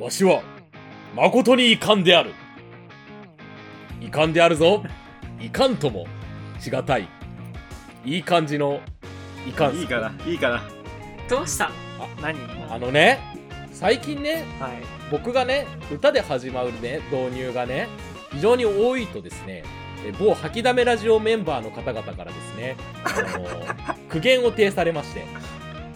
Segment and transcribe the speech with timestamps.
[0.00, 0.42] わしは、
[1.14, 2.32] 誠に遺憾である。
[4.00, 4.82] 遺憾であるぞ。
[5.38, 6.06] 遺憾とも、
[6.58, 7.06] しがたい。
[8.06, 8.80] いい感じの、
[9.46, 10.62] 遺憾いいからいいから
[11.28, 11.70] どうした？
[12.22, 12.38] 何？
[12.70, 13.18] あのね、
[13.72, 14.78] 最近ね、はい。
[15.10, 17.86] 僕がね、歌で始まるね、導入がね、
[18.32, 19.64] 非常に多いとですね、
[20.06, 23.46] え某吐きだめラジオメンバーの方々からですね、あの
[24.08, 25.40] 苦言を呈されまして、あ、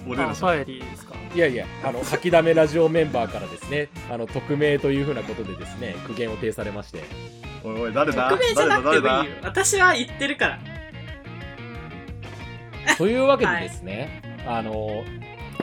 [0.07, 1.15] 俺らじゃんお便りですか。
[1.35, 7.03] いやいや、あの、吐きだめラジオメンバーからですね、あの、匿名というふうなことでですね、苦言を呈されまして、
[7.65, 8.29] おいおい誰だ？
[8.31, 9.35] 匿名じゃなくてもいい誰よ。
[9.43, 10.59] 私は言ってるから。
[12.97, 15.03] というわけでですね、あの、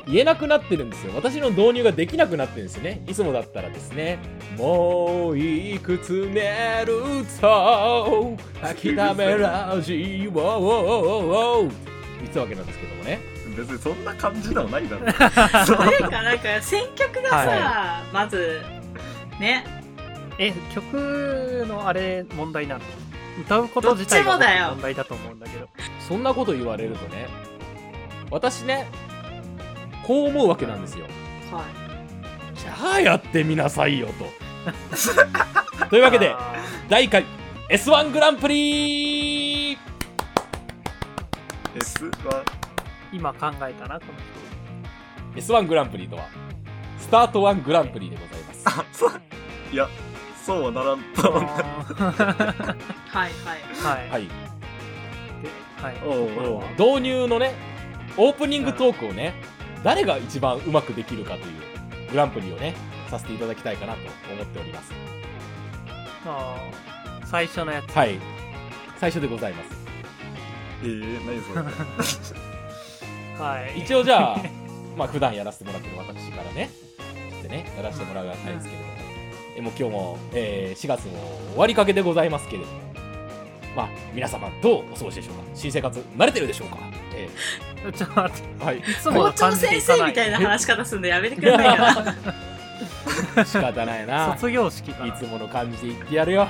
[0.07, 1.13] 言えなくなってるんですよ。
[1.15, 3.01] 私の導入ができなくなってるんですよね。
[3.07, 4.19] いつもだったらですね、
[4.57, 13.30] もういくつ寝ると、吐きだめラジオいつわけなんですけどもね。
[13.55, 15.05] 別にそんな感じでもないだろ。
[15.75, 18.61] というか、なんか、選曲がさ、はまず、
[19.39, 19.65] ね、
[20.37, 22.81] え、曲のあれ、問題なの？
[23.39, 24.63] 歌うこと自体どっちもだよ。
[24.65, 25.69] が問題だと思うんだけど。
[26.07, 27.27] そんなこと言われるとね、
[28.29, 28.87] 私ね、
[30.03, 31.05] こう思うわけなんですよ。
[31.51, 31.63] は
[32.55, 34.29] じゃあやってみなさいよと。
[35.89, 36.55] というわけで、あ
[36.89, 37.25] 第1回
[37.69, 39.77] S1 グランプリ
[41.75, 42.60] S はー
[43.11, 46.25] 今考えたな、この S1 グランプリとは、
[46.99, 48.63] スタート1グランプリでございます。
[48.67, 49.21] あそう
[49.71, 49.87] いや
[50.45, 51.31] そうはならんと。
[51.31, 51.43] はい、
[53.13, 53.31] はい。
[53.83, 54.09] はい。
[54.09, 54.27] はい。
[54.27, 54.29] で
[55.81, 55.95] はい。
[56.03, 57.53] おうおう導入のね、
[58.17, 59.35] オープニングトークをね、
[59.83, 62.75] 誰が一番うまくできるかというグランプリをね、
[63.09, 63.99] させていただきたいかなと
[64.33, 64.93] 思っております。
[66.25, 67.95] あー最初のやつ。
[67.95, 68.19] はい。
[68.97, 69.69] 最初でございます。
[70.83, 72.41] えー、何それ
[73.41, 73.79] はい。
[73.79, 74.37] 一応じゃあ、
[74.97, 76.69] まあ普段やらせてもらってる私からね、
[77.43, 78.93] でね、やらせてもらうあれですけれども、
[79.57, 81.11] えもう今日も、えー4月も
[81.51, 82.79] 終わりかけでございますけれども、
[83.75, 85.43] まあ皆様どうお過ごしでしょうか？
[85.55, 86.77] 新生活慣れてるでしょうか？
[87.15, 87.27] え
[87.97, 88.47] ちょっと待って。
[88.63, 88.77] ーはい。
[88.77, 89.81] いつ先。
[89.81, 92.15] 生みたいな話し方すんのやめてくれないか
[93.35, 93.43] な。
[93.45, 94.33] 仕方ないな。
[94.33, 95.15] 卒業式かな。
[95.15, 96.47] いつもの感じで言ってやるよ。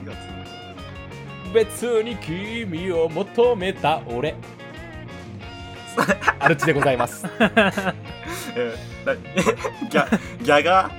[0.00, 0.16] 4月
[1.52, 4.34] 別に君を求めた俺。
[6.40, 7.26] アルチでございます。
[7.38, 10.90] ギャギャガ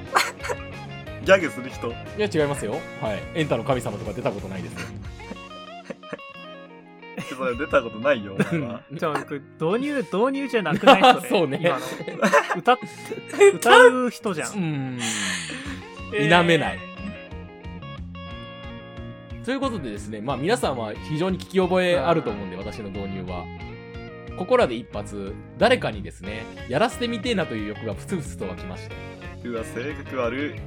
[1.25, 1.87] ギャグする人？
[1.89, 2.73] いや、違いますよ。
[3.01, 3.19] はい。
[3.35, 4.79] エンタの神様とか出たことないですよ。
[7.37, 11.01] それ出たことないよお前はじゃあ、導入、導入じゃなくない？
[11.15, 11.85] それそうね今の。
[12.57, 12.77] 歌っ、
[13.53, 13.69] 歌
[14.05, 14.09] う？
[14.09, 14.49] 人じゃ。
[14.49, 14.99] うんん。
[16.13, 16.79] えー否めない。
[19.45, 23.45] ということでですね、まあ皆さんは非常に聞き覚えあると思うんで、私の導入は。
[24.39, 28.95] ここらで一発、誰かにですね、やらせてみてえなという欲がふつふつと湧きまして。
[29.43, 30.59] うわ性格悪い。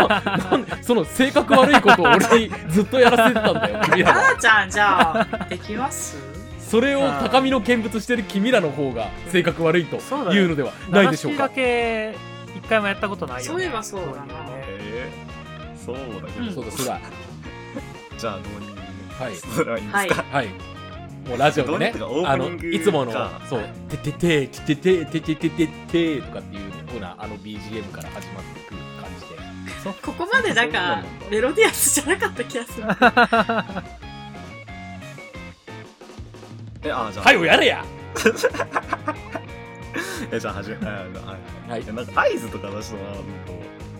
[0.80, 4.14] その性格悪いことを俺に ずっとやらせてたんだよ、君らは。
[4.14, 6.16] ななちゃん、じゃあ、できます？
[6.60, 9.96] それを高みの見物してる君らの方が性格悪いと
[10.32, 12.14] いうのではないでしょう七か式だけ、
[12.56, 13.46] 一回もやったことないよ、ね。
[13.48, 14.34] そういえばそうだな。
[14.66, 16.54] えー、そうだけど、うん。
[16.54, 16.98] そうだそうだ。
[18.16, 18.80] じゃあ導入
[19.22, 19.34] はい。
[19.36, 20.46] それはいいんですか、はい。
[20.46, 20.79] はい
[21.26, 21.94] もうラジオでね
[22.24, 29.40] あのいつものかそう「ててててててててててて」とかっていうふうなあの BGM から始まってくる感じで。
[30.02, 32.86] ここまでなんかメロディアスじゃなかった気がする。
[36.82, 37.24] えあじゃあ。
[37.24, 37.84] はいよやれや。
[40.32, 41.04] えじゃあ始めあは
[41.68, 41.70] い。
[41.70, 41.84] はい。
[41.86, 43.22] えなんか合図とか出してもらうと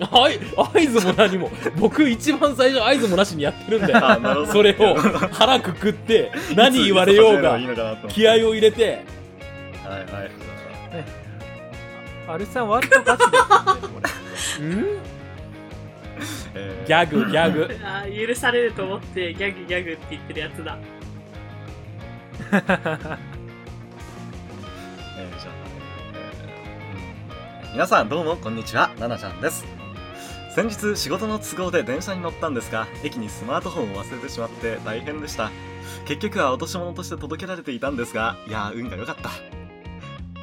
[0.00, 1.50] はい合図も何も。
[1.78, 4.06] 僕一番最初合図もなしにやってるんだよ。
[4.06, 4.52] あなるほど。
[4.52, 4.94] それを
[5.30, 8.14] 腹くくって何言われようがいついつ始めればいいのかなと思って。
[8.14, 9.04] 気合を入れて。
[9.84, 10.30] はいはい。
[12.28, 13.24] アルさん割とガチ
[16.86, 17.68] ギャグギャグ。
[17.84, 20.78] あー許されると思ってギャグギャグって言ってるやつだ。
[22.50, 23.18] えーじゃあ、
[26.14, 29.64] えー皆さんどうもこんにちは、ななちゃんです。
[30.54, 35.50] 先日仕事の都合で電車に乗ったんですが、駅にスマートフォンを忘れてしまって大変でした。
[36.06, 39.30] 結局は落とし物として届けられていたんですが、いや、運が良かった。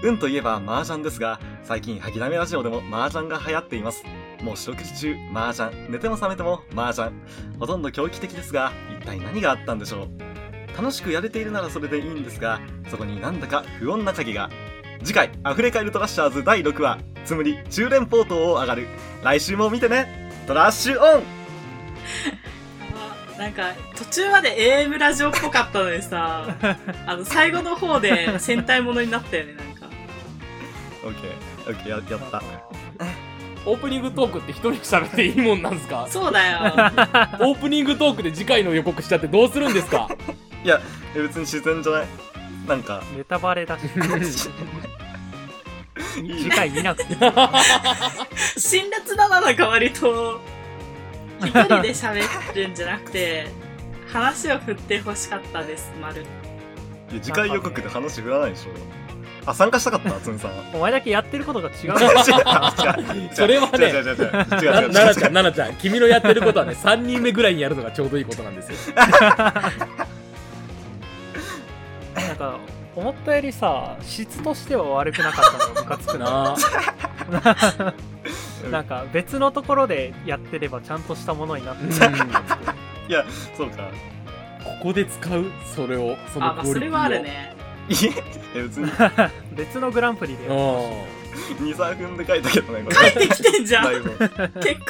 [0.02, 4.06] 運といえば麻雀ですが、最近吐きだめラジオでも麻雀が流行っています。
[4.42, 7.12] もう四六時中麻雀、寝ても覚めても麻雀。
[7.60, 10.78] ほとんど狂気的ですが、一体何があったんでしょう。
[10.78, 14.50] 楽しくやれているならそれでいいんですが、そこになんだか不穏な影が。
[15.04, 18.88] 次回、アフレカイルトラッシャーズ第6話、つむり中連ポートを上がる。
[19.24, 21.24] 来週も見てねトラッシュオン
[22.96, 24.56] あ なんか、途中まで
[24.88, 26.46] AM ラジオっぽかったのにさ、
[27.06, 29.88] あの、最後の方で戦隊ものになったよね、なんか。
[31.04, 32.42] オッケー、オッケー、ややった。
[33.66, 36.08] オープニングトークって一人で喋っていいもんなんすか？
[36.10, 36.60] そうだよ。
[37.42, 40.08] オープニングトークで次回の予告しちゃってどうするんですか？
[40.64, 40.80] いや
[41.14, 42.08] え別に自然じゃない？
[42.66, 43.82] なんかネタバレだし
[46.22, 47.16] 次回見なくて。
[48.58, 50.40] 辛辣だな、なんか割と。
[51.42, 53.48] 一人で喋るんじゃなくて、
[54.08, 56.22] 話を振って欲しかったです、丸。
[56.22, 56.26] い
[57.16, 58.72] や次回予告で話振らないでしょ。
[59.46, 60.52] あ参加したかったつんさん。
[60.74, 61.76] お前だけやってることが違う。
[61.76, 62.02] 違 う違う。
[63.16, 68.96] 違うそれはね奈々ちゃん、奈々ちゃん、君のやってることはね、3人目ぐらいにやるのがちょうどいいことなんですよ。
[72.16, 72.60] なんか
[72.98, 76.58] 思ったよりさ質としては悪くなかったのがムカつくな。
[78.72, 81.84] なんか別のところでやってればちゃんとしたものになって。
[81.84, 81.96] るうん。
[83.56, 83.84] そうか。
[84.64, 85.46] ここで使う？
[85.76, 87.56] それを、そのあ、まあ、それはあるね。
[89.56, 90.58] 別のグランプリでやるう
[91.62, 92.96] 23分で書いたけどねこれ。
[92.96, 93.92] 書いてきてんじゃん。
[93.94, 94.02] 結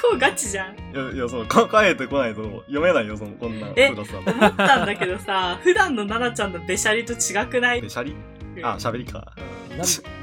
[0.01, 0.73] 構ガチじゃん。
[0.73, 4.05] いやいやそうか書いてこないと読めないよそのこんなえ思っ
[4.55, 7.81] たんだけどさ、普段の奈々ちゃんのべしゃりと違くない？
[7.81, 8.15] でシャリ
[8.63, 9.23] あ喋りか。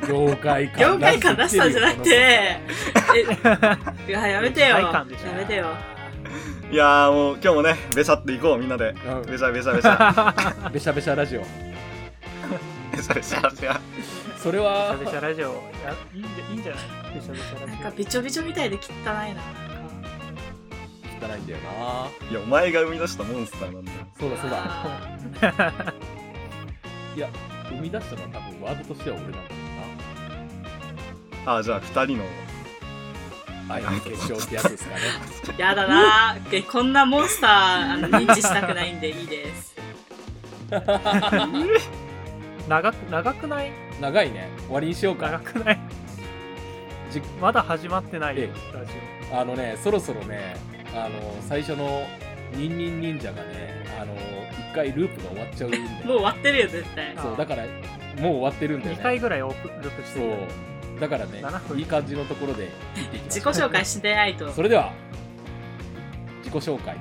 [0.09, 2.61] 業界感業界感出したんじゃなくて、え、
[4.09, 4.67] いや、やめてよ。
[4.67, 5.05] や
[5.37, 5.67] めてよ。
[6.73, 8.93] いやーもう今日もねべしゃっていこうみんなで。
[9.07, 9.31] うん。
[9.31, 10.35] べしゃべしゃべしゃ。
[10.75, 11.74] べしゃべしゃラジオ。
[13.13, 13.81] べしゃべしゃべしゃ
[14.39, 15.53] それはべしゃべしゃラジオ
[15.85, 16.81] やいいんじゃいいんじゃな
[17.11, 17.15] い？
[17.15, 19.13] べしゃべしゃラなんジかびちょびちょみたいで汚いな。
[19.15, 19.41] なんか
[21.21, 24.59] 汚いんだよないやお前が生み出したモンスターなんだよそうだそうだ。
[24.61, 25.95] あ
[27.17, 27.29] いや、
[27.71, 29.39] 生み出したのは多分ワードとしては俺なんだ
[31.47, 32.27] ろあじゃあ二人のう
[33.69, 33.75] な。
[33.77, 35.01] 愛の結晶ってやつですかね。
[35.57, 37.51] ーやだなえこんなモンスター
[37.95, 39.75] あの認知したくないんでいいです。
[42.69, 43.73] 長く長くない？
[44.01, 44.49] 長いね。
[44.67, 45.53] 終わりにしよう長か。
[45.53, 45.81] くない？
[47.11, 48.93] じまだ始まってないよえラジ
[49.33, 50.57] あのね、そろそろね、
[50.95, 52.07] あの、最初の
[52.55, 55.85] ニンニン忍者がね、あの、一回ループが終わっちゃうんだよ。
[55.85, 57.15] もう終わってるよ、絶対。
[57.17, 59.03] そう、だから、もう終わってるんだオ2よね。
[59.03, 60.37] 回ぐらいオープンループしてる
[60.91, 61.01] そう。
[61.01, 63.63] だからね7、分いい感じのところで聞いていきまし自己。
[63.65, 64.51] 紹介してないと。
[64.53, 64.93] それでは、
[66.45, 66.97] 自己紹介。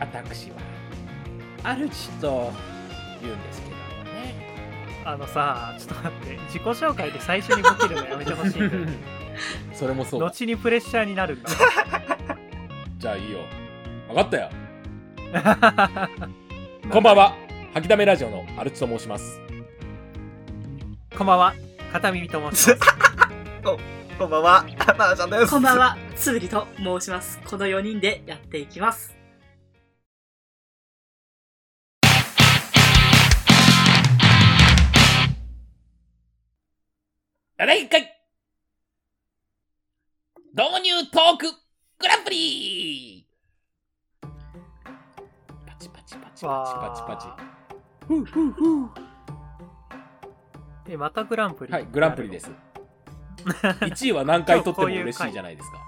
[0.00, 0.56] 私は、
[1.74, 2.52] 主と
[3.20, 4.34] 言うんですけどもね。
[5.04, 8.88] あのさちょっと待って自己紹介で最初にボケるのやめてほしいんだよ
[9.72, 10.26] それもそうだ。
[10.26, 11.50] 後にプレッシャーになるんだ
[12.98, 13.40] じゃあいいよ。
[14.08, 14.50] わかったよ。
[16.90, 17.34] こんばんは。
[17.74, 19.40] 吐きだめラジオのアルチと申します。
[21.16, 21.54] こんばんは
[21.92, 22.80] 片耳と申します
[24.18, 24.66] こんばんは
[24.98, 27.40] ななちゃんですこんばんは、つぶりと申します。
[27.46, 29.15] この4人でやっていきます。
[37.58, 38.02] 第1回。
[40.54, 41.46] 導入トーク
[41.98, 43.26] グランプリ。
[45.66, 47.02] パチパチパチパチパチ。
[47.02, 48.06] パチ。
[48.06, 48.90] ふうふうふう。
[50.86, 51.72] えまたグランプリ？
[51.72, 52.52] はい、グランプリです。
[53.46, 55.78] 1位は何回取っても嬉しいじゃないですか。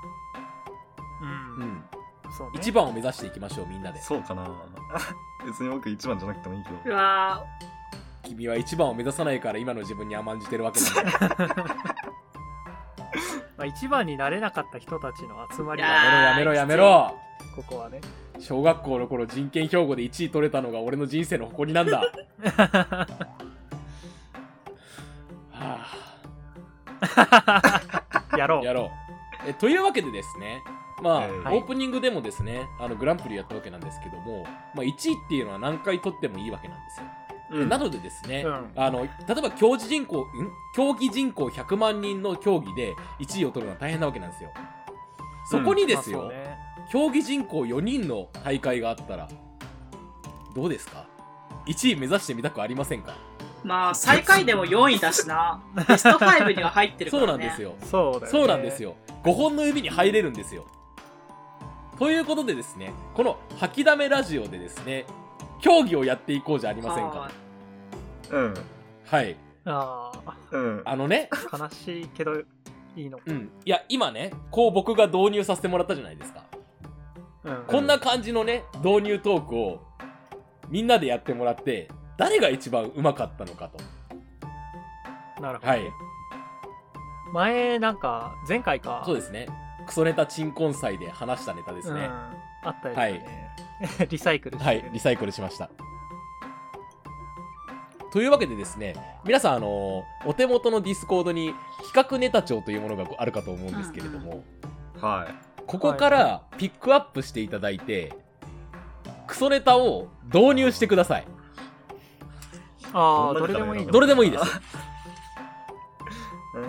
[1.20, 1.26] う
[1.60, 1.84] ん、うん。
[2.32, 2.60] そうね。
[2.60, 4.00] 1番を目指していきましょう、みんなで。
[4.00, 4.48] そうかな。
[5.44, 6.76] 別に僕一番じゃなくてもいいけど。
[6.86, 7.44] うわ
[8.28, 11.08] 君は1番を目指さないから今の自分に甘んじてるわけなんだよ。
[13.56, 17.18] まあ、一番になれなかった人たちの集まりいやだやめろやめろやめろ
[17.56, 18.00] ここはね
[18.38, 22.00] 小学校の頃人権標語で1位取れたのが俺の人生の誇りなんだ。
[25.50, 25.78] は
[28.38, 28.90] やろあ、やろう。
[29.48, 30.62] えというわけでですね、
[31.02, 34.44] まあ、えーはいオープニングでもですね、あのグランプリやったわけなんですけども、
[34.74, 37.06] まあ、1位っていうのは何回取ってもいいわけなんですよ。
[37.50, 37.68] うん。
[37.68, 38.70] なのでですね、うん。
[38.76, 40.26] あの例えば競技人口ん？
[40.74, 44.50] 競技人口100万人の競技で1位を取るのは大変なわけなんですよ。
[45.50, 46.58] そこにですよ、ね。
[46.90, 49.28] 競技人口4人の大会があったら
[50.54, 51.06] どうですか
[51.66, 53.14] ？1位目指してみたくありませんか？
[53.64, 55.60] まあ、最下位でも4位だしな。
[55.88, 57.28] ベスト5には入ってるからね。
[57.28, 57.74] そうなんですよ。
[57.82, 58.26] そうね。
[58.28, 58.94] そうなんですよ。
[59.24, 60.64] 5本の指に入れるんですよ。
[61.98, 65.04] ということでですねこの「吐きだめラジオ」でですね
[65.60, 67.18] 競技をやっていこうじゃありませんか。
[67.18, 67.30] は
[68.30, 68.54] うん。
[69.04, 69.36] はい。
[69.64, 70.12] あ
[70.50, 70.82] うん。
[70.84, 71.28] あのね。
[71.52, 72.44] あ悲しいけどい
[72.96, 73.50] いのうん。
[73.64, 76.44] いや今ねこう僕が導入させてもらったじゃないですか。
[77.44, 77.64] うん。
[77.66, 79.80] こんな感じのね導入トークを
[80.68, 83.78] みんなでやってもらって誰が一番うまかったのかと。
[85.42, 85.82] なるほど、はい。
[87.32, 89.02] 前なんか前回か。
[89.04, 89.46] そうですね
[89.88, 93.47] クソネタ鎮魂祭で話したネタですね、うん、あったよね、
[94.08, 95.88] リサイクルはいリサイクルしましたと
[98.10, 98.94] というわけでですね、
[99.24, 101.54] 皆さん、あのお手元の Discord に
[101.92, 104.44] 企画ネタ帳というものがあるかと思うんですけれども、
[105.00, 105.34] はい。
[105.66, 108.14] ここからピックアップしていただいて、
[109.26, 111.26] クソネタを導入してください。
[112.94, 114.60] ああ、どれでもいいのどれでもいいです。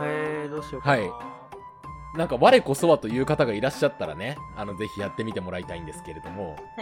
[0.04, 1.02] え ー、どうしようかな。
[1.02, 1.39] はい
[2.16, 6.56] なんか我こそはという方がいらっしゃったらね、あの、ぜひやってみてもらいたいんですけれども。
[6.78, 6.82] え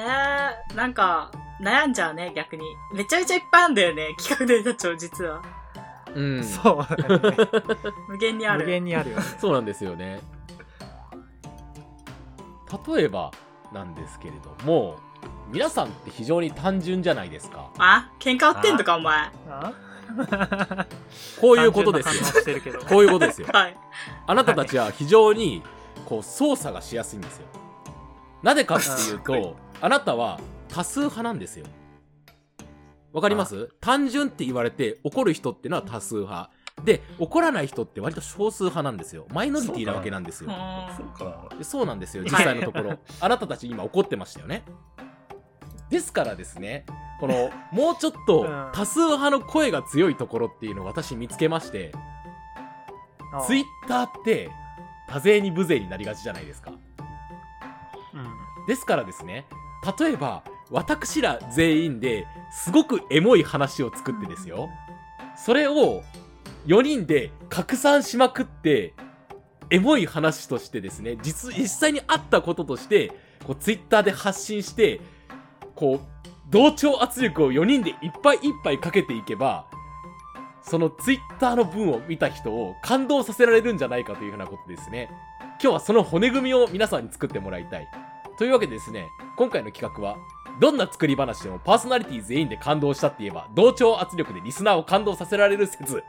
[0.74, 1.32] ー、なんか、
[1.62, 2.64] 悩んじゃうね、逆に。
[2.94, 5.42] めちゃめちゃいっぱいあるんだよね、 企画データ帳、実は。
[6.16, 6.44] うん。
[6.44, 6.88] そう。
[8.08, 8.68] 無限にあ無る。
[8.68, 9.24] 限にあるよね。
[9.38, 10.22] そうなんですよね。
[12.96, 13.32] 例えば
[13.74, 14.98] なんですけれども、
[15.52, 17.70] 皆さんって非常に単純じゃないですか。
[17.78, 19.30] あ喧嘩売ってんのか、お前。
[19.50, 19.74] あ？
[21.42, 22.16] こういうことです
[22.50, 22.56] よ。
[22.88, 23.48] こういうことですよ。
[23.54, 23.78] はい。
[24.28, 25.64] あなたたちは非常に、
[26.06, 27.46] こう、操作がしやすいんですよ。
[28.44, 31.66] なぜかっていうと、あなたは多数派なんですよ。
[33.14, 33.70] わかります？
[33.82, 36.52] 単純って言われて怒る人ってのは多数派。
[36.84, 39.26] で、怒らない人って割と少数派なんですよ。
[39.34, 40.52] マイノリティなわけなんですよ。
[40.96, 41.06] そ
[41.58, 43.00] うそうなんですよ、実際のところ。
[43.20, 44.64] あなたたち今怒ってましたよね。
[45.90, 46.86] ですからですね、
[47.20, 51.92] この、もうちょっとうん多数派の声が強いところっていうのを私見つけまして、
[53.34, 54.50] あツイッターって
[55.08, 56.72] 多勢に無勢になりがちじゃないですか。
[58.14, 58.66] うん。
[58.68, 59.46] ですからですね、
[60.00, 64.70] 例えば、私ら全員ですごくエモい話を作ってですよ、
[65.36, 66.04] それを
[66.66, 68.94] 4人で拡散しまくって、
[69.70, 73.12] エモい話としてですね、実、実際にあったこととして、
[73.46, 75.00] こう、ツイッターで発信して、
[75.76, 76.17] こう、
[76.50, 79.68] 同調圧力を4人でいっぱいいっぱいかけていけば、
[80.62, 85.10] そのツイッターの文を見た人を感動させられるんじゃないかというふうなことですね。
[85.62, 87.88] 今日はその骨組みを皆さんに作ってもらいたい。
[88.38, 90.18] というわけでですね、今回の企画は、
[90.60, 96.04] どんな作り話でもパーソナリティ全員で感動したって言えば、同調圧力でリスナーを感動させられる説。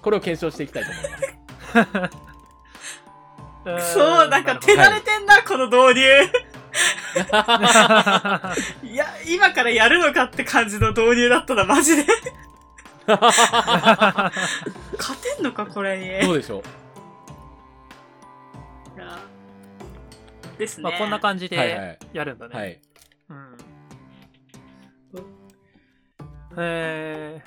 [0.00, 3.92] これを検証していきたいと思います。
[3.94, 6.61] うそう、なんか手慣れてんな、この導入。
[8.82, 12.06] いや、今からやるのかって感じの導入だったな、マジで。
[13.06, 13.20] 勝
[15.20, 16.26] てんのか、これに。
[16.26, 16.62] どうでしょ
[18.96, 19.18] いや
[20.58, 20.84] ですね。
[20.84, 22.16] まあこんな感じうはいはでい。
[22.16, 22.54] やるんだね。
[22.54, 22.80] はい。
[23.28, 23.56] うん。
[26.58, 27.42] え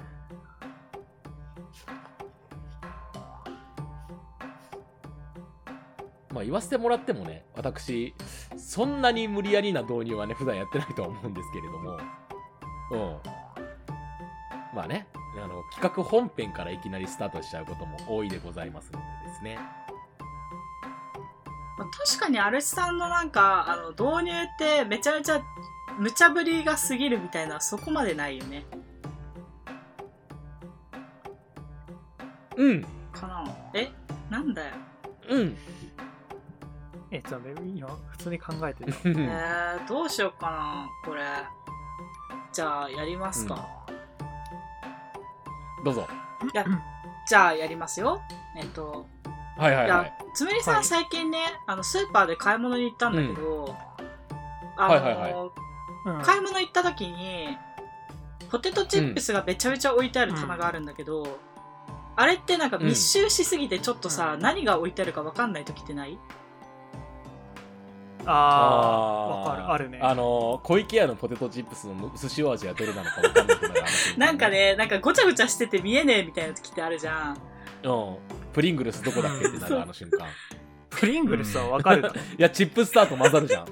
[6.36, 8.13] まあ言わせてもらってもね、私、
[8.58, 11.98] そんなに無理やりな導入はね、普段やってないとは思うんですけれども、
[12.92, 13.18] うん。
[14.75, 15.08] まあね、
[15.42, 19.58] あの、企画本編からいきなりスタートしちゃうことも多いでございますのでですね。
[21.77, 25.42] まあ確かにアルチさんのなんか、あの、導入ってめちゃめちゃ
[25.98, 28.65] 無茶ぶりが過ぎるみたいな、そこまでないよね。
[32.58, 33.89] うん、かなえ？
[34.30, 34.74] なんだよ。
[35.30, 35.58] うん。
[37.12, 38.93] ー、え、っとね、今、普通に考えてる。
[39.05, 41.21] えー、どうしようかな、これ。
[42.51, 43.67] じゃあ、やりますか。
[45.83, 46.07] どうぞ。
[47.27, 48.21] じゃあ、やりますよ。
[48.57, 49.07] えっと、
[49.57, 53.75] いやはいはいはい。、つむりさんはい最近ね、あの、スーパーで買い物に行ったんだけど、
[54.77, 57.57] あの、はいはいはいうん買い物行った時に、
[58.51, 61.39] ポテトチップスがめちゃめちゃ置いてある棚があるんだけど、
[62.15, 66.19] あれってなんか密集しすぎてちょっとさ、うん何が置いてあるかわかんない時ってない？
[68.25, 70.00] ああ、わかる、あるね。
[70.01, 73.74] あのー、小池屋のポテトチップスの寿司お味はどれなのかわかんなくな。
[74.17, 74.50] なんか。
[74.50, 77.38] ね、なんかごちゃごちゃしてて見えねえみたいな時ってあるじゃん。
[77.84, 78.17] うん。
[78.53, 80.27] プリングルスどこだっけってなるあの瞬間。
[80.89, 82.15] プリングルスはわかるだろ。
[82.15, 83.67] いや、チップスターと混ざるじゃん。
[83.67, 83.70] い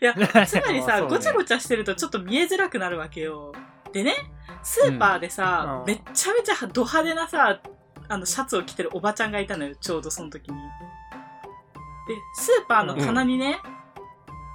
[0.00, 0.14] や、
[0.46, 3.52] つまりさ、ねごちゃごちゃしてるとちょっと見えづらくなるわけよ。
[3.92, 4.14] でね、
[4.62, 7.60] スーパーでさ、うんめっちゃめちゃド派手なさ、
[8.08, 10.56] あの、シャツを着てるおばちゃんがいたのよ、ちょうどその時に。
[12.08, 13.58] で、スーパーの棚にね、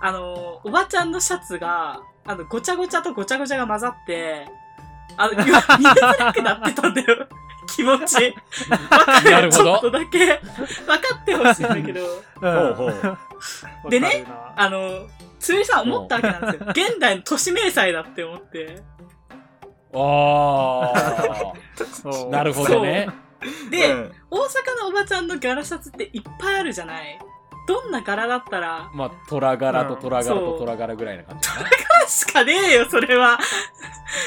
[0.02, 4.48] あの、おばちゃんのシャツが、あの、ごちゃごちゃとごちゃごちゃが混ざって、
[5.18, 7.28] あの、 見えづらくなってたんだよ。
[7.68, 8.36] 気持ち。
[8.90, 10.26] わかるなるほどちょっとだけ。
[10.26, 12.02] 分かってほしいんだけど。
[12.42, 14.26] うんでね
[14.56, 15.08] あの、
[15.40, 16.68] つむりさん思ったわけなんですよ。
[16.70, 18.82] 現代の都市明細だって思って。
[19.94, 22.30] ああ。
[22.30, 23.10] なるほどね。
[23.70, 27.20] で、うん大阪のおばちゃんの柄シャツっていっぱいあるじゃない
[27.70, 31.56] どんな柄だったら、まあ、虎柄と虎柄と虎柄ぐらいな感じか
[32.08, 33.38] しかねえよ、それは。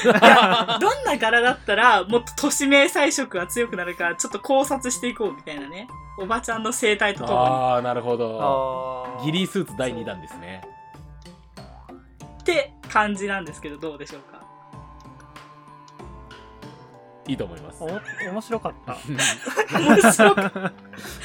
[0.79, 5.89] どんな柄だったら、もっと都市明細色が強くなるから、ちょっと考察していこうみたいなね。
[6.17, 7.27] おばちゃんの生態とな。
[7.27, 9.19] ともああ、なるほど。
[9.25, 10.61] ギリースーツ第2弾ですね。
[11.57, 11.63] に
[12.39, 14.32] って感じなんですけど、どうでしょうか？
[17.27, 17.83] いいと思います。
[17.83, 17.87] お
[18.31, 18.97] 面白かった。
[19.79, 20.51] 面白かっ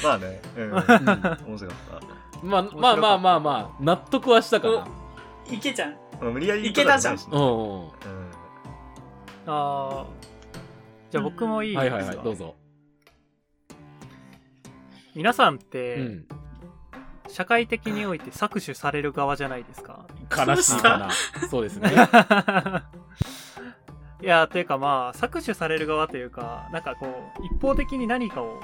[0.03, 0.71] まあね、うん。
[0.71, 1.99] 面うん白かっ
[2.43, 4.77] まあまあまあまあまあ、納得はしたかな。
[4.83, 5.93] た池ちゃん。
[6.19, 6.25] た。
[6.25, 7.19] 無理やりいけたじゃんうん
[9.47, 10.05] あー
[11.11, 11.75] じゃあ僕もいい？
[11.75, 12.55] ですか、はいはいはい、どうぞ。
[15.15, 16.25] 皆さんっうて、ん。
[17.27, 20.05] 社会的において搾取される側じゃないですか。
[20.35, 21.09] 悲しいかな。
[21.49, 21.91] そうですね。
[24.21, 27.07] いや、というかまあ、搾取される側というか、なんかこ
[27.39, 28.59] う、一方的に何かを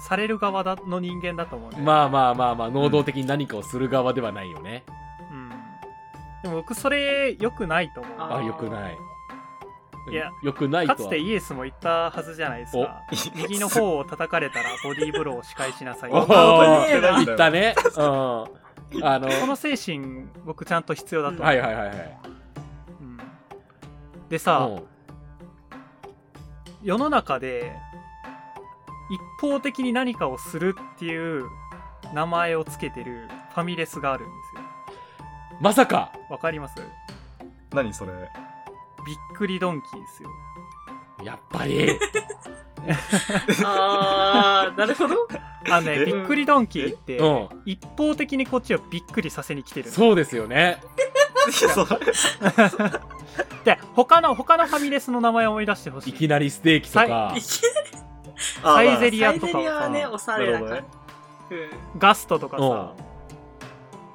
[0.00, 1.80] される側だの人間だと思うんで。
[1.80, 4.84] まあまあまあまあ、能動的に何かをする側ではないよね。
[5.32, 5.50] うん。
[6.42, 8.12] でも僕、それ、良くないと思う。
[8.18, 8.98] ああ、よくない。
[10.10, 10.96] いやよくないとは。
[10.96, 13.02] かつてイエスも言ったはずじゃないですか。
[13.34, 16.10] 右の方を叩かれたらボディーブローを仕返しなさい。
[16.10, 17.74] おこー言ったね。
[17.96, 18.04] うん。
[19.04, 21.46] あの、の精神、僕ちゃんと必要だと思う。
[21.46, 22.18] はいはいはいはい。
[23.02, 23.18] うん
[24.30, 24.97] でさ、うん
[26.82, 27.76] 世の中で
[29.10, 31.48] 一方的に何かをするっていう
[32.14, 34.62] 名前をつけてるファミレスがあるんですよ
[35.60, 36.74] まさかわかります？
[37.72, 38.12] 何それ？
[39.06, 40.30] びっくりドンキーですよ
[41.24, 41.98] やっぱり。
[43.64, 45.26] あー、なるほど。
[45.68, 46.04] あのねえ？
[46.04, 47.48] びっくりドンキーってうん。
[47.66, 50.80] 一方的にこっちをびっくりさせに来てるそうですよね。
[51.48, 52.00] いやそれ
[53.64, 57.40] で他の他のファミレスの名前を思い出してほしいいきなりステーキとかい。
[57.40, 57.60] き
[58.62, 60.70] あサイゼリアとかイゼリアはね、はおしゃれだから。
[60.70, 60.84] なる
[61.50, 61.98] うん。
[61.98, 62.92] ガストとかうんさ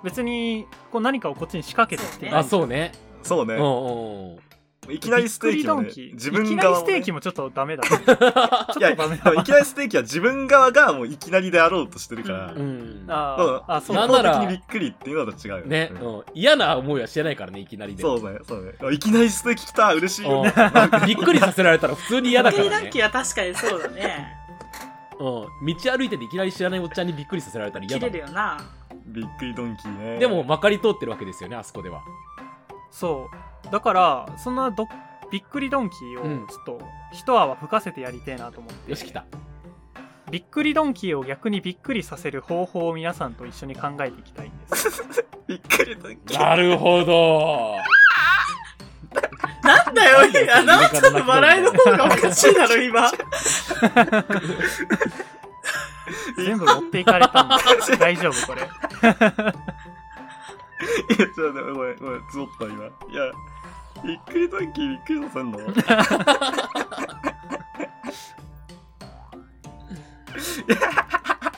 [0.04, 2.92] 別にこう何かをこっちに仕掛けてきてあ、そうね。
[3.24, 3.62] あそうねうん。
[3.62, 4.40] うん。
[4.90, 13.06] いきなりステーキもね自分いきなりステーキもちょっとダメだ ちょっといや、ダメだいきなりステーキは自分側がもういきなりであろうとしてるから、ううん。
[13.08, 16.24] あうんーあそうな方的にびっくりっていうのと違うよね、うんうん。
[16.34, 18.02] 嫌な思いはしてないからね、いきなりで。
[18.02, 18.74] そうね、そうね。
[18.82, 20.54] あいきなりステーキ来た嬉しいようんね。
[21.06, 23.00] びっくりさせられたら普通に嫌だからねびっくりドンキ。
[23.00, 24.38] ーは確かにそうだね。
[25.14, 25.20] うん。
[25.20, 25.48] 道
[25.98, 28.58] 歩いてていきなり知らないおっちゃんにびっくりさせられたら嫌切だれるよな。
[29.06, 30.20] びっくりドンキーね。
[30.20, 32.02] でも、まかり通ってるわけですよね、あそこでは。
[32.90, 34.88] そうだからそんなど
[35.32, 36.82] びっくりドンキーうんをちょっと
[37.12, 39.26] 一泡吹かせてやりてえなと思って、よし、来た。
[40.30, 45.04] びっくりドンキーを逆にびっくりさせる方法を皆さんと一緒に考えていきたいんです
[45.48, 46.40] びっくりドンキー。
[46.40, 47.78] なるほど。
[49.64, 53.12] なんだよ、いや、あなたの笑いの方がおかしいだろ、今。
[56.38, 57.58] 全部持っていかれたんだ
[57.98, 58.70] 大丈夫これ
[61.18, 62.86] いや、ちょっと待って、ごめん、ごめん、つぼった今。
[62.86, 62.92] いや、
[64.04, 65.60] びっくりドンキーびっくりさせんの？
[65.60, 65.64] い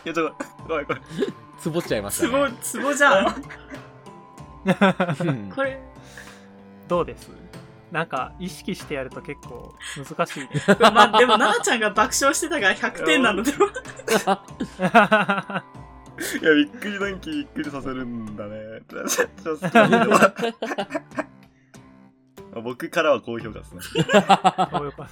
[0.06, 1.04] や、ちょっと、ごめん、ごめん。
[1.60, 3.44] つぼっちゃいましたツボね。、ツボじゃん。
[4.66, 4.70] う
[5.32, 5.80] んこれ、
[6.88, 7.30] どうです？
[7.92, 13.72] なんか意識してやると結構難しいまあ、でも、奈々ちゃんが爆笑してたから100点なのでは。
[16.42, 18.82] いや、びっくりドンキーびっくりさせるんだね。
[22.64, 23.82] 僕からは高評価ですね。
[23.82, 25.06] そういうこ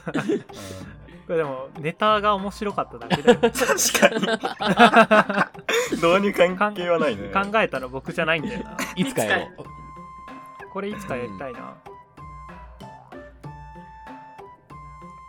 [1.30, 3.52] れでもネタが面白かっただけで 確
[4.00, 5.96] かに。
[5.98, 7.30] 導入関係はないね。
[7.30, 9.66] 考えたの僕じゃないんだよないつかやろう。
[10.72, 11.76] これいつかやりたいな、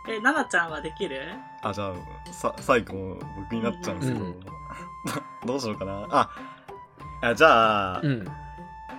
[0.09, 1.21] え、奈々ちゃんはできる？
[1.61, 1.93] あ、じゃあ、
[2.33, 4.39] さ、最後僕になっちゃうんですけど、うん
[5.45, 6.07] どうしようかな。
[6.09, 6.29] あ、
[7.21, 8.27] あじゃあ、うん。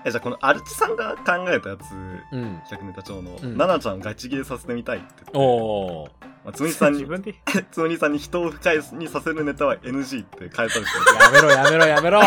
[0.05, 1.93] えじゃあこのアルチさんが考えたやつ、
[2.33, 2.63] うん。
[2.71, 6.27] 100ネタ帳の、うんナナちゃんをガチゲーさせてみたいって言って、おー。
[6.45, 7.05] まあ、つむぎさんに、
[7.73, 10.79] つむぎさんに人を不快にさせるネタは NG って変えたりして、
[11.25, 12.21] やめろやめろやめろ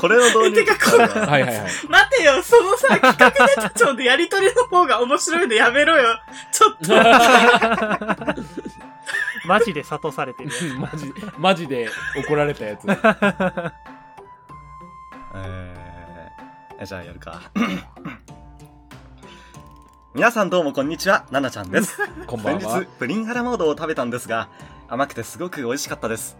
[0.00, 1.56] これの導入てかこはいはいはい。
[1.88, 6.18] 待てよ、そのさ、企画ネタ帳でやりとりの方が面白いのやめろよ。
[6.50, 6.92] ちょっと。
[9.46, 12.84] マジで諭されてるや マジ、マジで怒られたやつ。
[15.34, 17.40] えー、じゃあやるか。
[20.12, 21.98] 皆さんどうもこんにちは、ナナちゃんです。
[22.26, 22.86] こんばんは先日。
[22.98, 24.48] プリンハラモードを食べたんですが
[24.88, 26.36] 甘くてすごく美味しかったです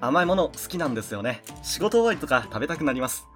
[0.00, 3.28] 甘いもの好きなんですよね仕事終わりとか食べたくなります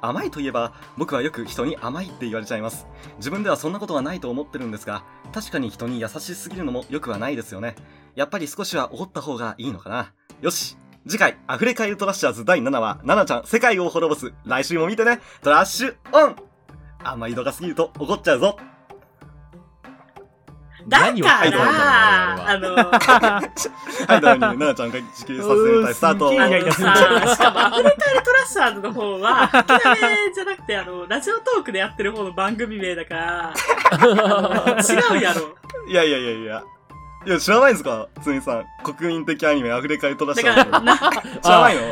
[0.00, 2.86] 甘いといえば僕はよく人に甘いって言われちゃいます
[3.18, 7.76] 自分ではそんなことはないと思ってるんですが確かに人に優しすぎるのもよくはないですよね
[8.18, 10.76] やっぱり少しは怒った方がいいのかなよし
[11.06, 14.34] 次回、アフレカイルトラッシャーズ第7話、ナナちゃん、世界を滅ぼす。
[14.44, 15.20] 来週も見てね。
[15.40, 16.36] トラッシュオン
[17.04, 18.58] あんまり度が過ぎると怒っちゃうぞ。
[20.88, 25.94] だから、ああの、 はい、どうに、ななちゃんが直筆させてみたい。
[25.94, 26.28] スタート。
[26.28, 33.54] うーすげえイライラするさしかもアフリカルトラッシャーズの方は、書きだめじゃなくて、あの、ラジオトークでやってる方の番組名だから、
[33.92, 35.54] あの違うやろ。
[35.88, 36.64] いやいやいやいや。
[37.28, 38.08] いや、知らないんですか？
[38.22, 38.64] つみさん。
[38.82, 40.56] 国民的アニメ、アフリカへトラッシャーズ。
[40.58, 40.96] だから、な、
[41.42, 41.82] 知らないの？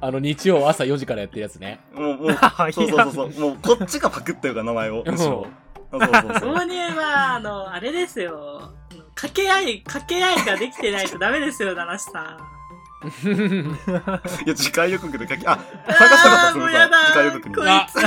[0.00, 1.80] あ の、日曜朝4時からやってるやつね。
[1.92, 2.32] もう、もう、
[2.72, 3.30] そうそうそうそう。
[3.40, 5.02] もう、こっちがパクってるから、名前を。
[5.06, 5.46] むしろ。
[5.90, 6.54] そうそうそう。
[6.54, 8.72] 導入は、あの、あれですよ。
[9.14, 12.38] 掛け合い、掛け合いができてないとダメですよ、七七さん。
[14.46, 16.58] いや、次回予告で書き、あ、探したかった、あーつみさん。
[16.60, 17.68] もうやだ次回予告に。
[17.68, 17.98] あつ。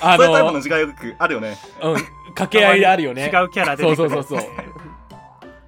[0.00, 1.58] あそういうタイプのの、次回予告、あるよね。
[1.82, 1.94] うん、
[2.34, 3.24] 掛け合いであるよね。
[3.32, 4.50] 違うキャラ出てくるそうそうそうそう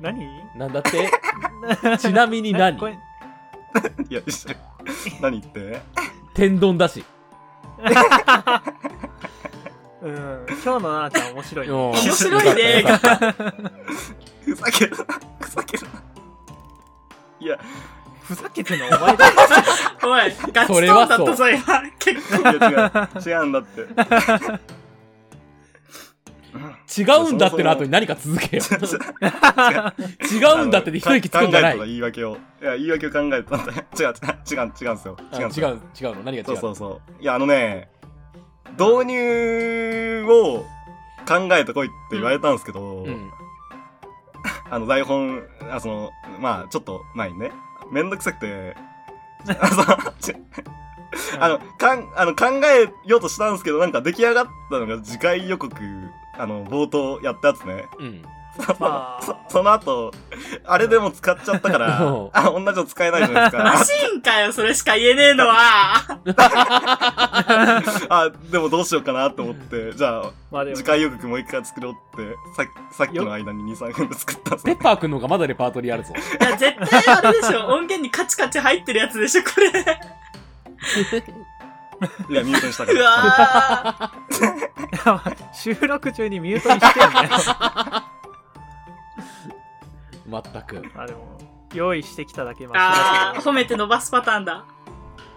[0.01, 0.27] 何？
[0.57, 1.11] なんだって？
[1.99, 2.79] ちなみに何？
[2.79, 2.93] これ
[4.11, 4.21] いや、
[5.21, 5.81] 何言って？
[6.35, 7.05] 天丼だし。
[10.03, 12.85] うん今日のななちゃん面白いね面面白いね
[14.45, 15.05] ふざけるな。
[15.41, 15.89] ふざけるな。
[17.41, 17.59] いや、
[18.23, 19.33] ふざけてんのお前だ
[20.05, 21.83] おい、ガチトそれーンだはそうったぞ、今。
[21.99, 22.49] 結構。
[22.51, 23.39] 違う。
[23.41, 23.87] 違うんだって。
[26.87, 28.63] た違うんだっての後に何か続けよ。
[30.33, 31.73] 違うんだってで一息つくんじゃない。
[31.73, 32.37] 考えた言い訳を。
[32.63, 33.85] いや、言い訳を考えたんだよ。
[33.99, 34.13] 違う、違う、
[34.51, 35.17] 違う、違うんですよ。
[35.33, 35.69] あ違うんですよ。
[35.69, 36.23] 違う、違うの？
[36.23, 36.45] 何が違う？
[36.47, 37.23] そうそうそう。
[37.23, 37.89] いや、あのね、
[38.79, 40.65] 導入を
[41.27, 43.31] 考えてこいって言われたんですけど、うん。
[44.71, 47.53] あの、台本、あ、その、まあ、ちょっと前にね、
[47.93, 48.77] めんどくさくて、
[51.39, 55.75] あの、かん、あの、考えようとしたんですけど、なんか出来上がったのが次回予告、
[56.39, 57.85] あの、冒頭やったやつね。
[57.99, 58.23] うん。
[58.79, 60.13] まあそその後、
[60.65, 63.85] あれでも使っちゃったからうん、あ、同じの使えないじゃないですマか。
[63.85, 66.21] シンかよ、それしか言えねえのは。
[68.09, 76.15] あ、でもどうしようかなと思って、じゃあ、まあ次回予告もう一回作ろうって、ささっきの間に2、3分で作ったんですペよッパーくんの方がまだレパートリーあるぞ。
[76.15, 77.67] いや、絶対あれでしょ。
[77.67, 79.71] 音源にカチカチ入ってるやつでしょ、これ。
[82.29, 84.13] いや、ミュートにしたかうら。
[85.55, 87.29] 収録中にミュートにしてんだよ
[90.29, 90.83] まったく。
[90.95, 91.39] まあでも
[91.75, 94.65] 用意してきただけあー、だけど褒めて伸ばすパターンだ。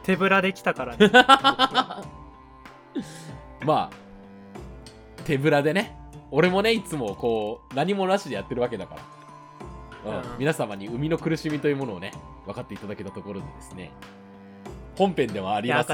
[0.03, 1.11] 手ぶらできたからね
[3.65, 3.91] まあ、
[5.25, 5.95] 手ぶらでね。
[6.31, 9.01] 俺もね、いつもこう、何もなしでやってるわけだから。
[10.05, 12.11] うんうん皆様に生みの苦しみというものをね、
[12.45, 13.91] 分かっていただけたところでですね、
[14.97, 15.91] 本編ではあります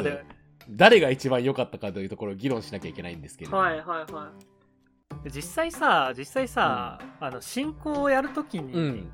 [0.69, 4.31] 誰が一番良かったかというところを議論しなきゃいけないんですけれども、はいはいは
[5.33, 9.11] 実際さ実際さ、あの進行をやるときに、うん。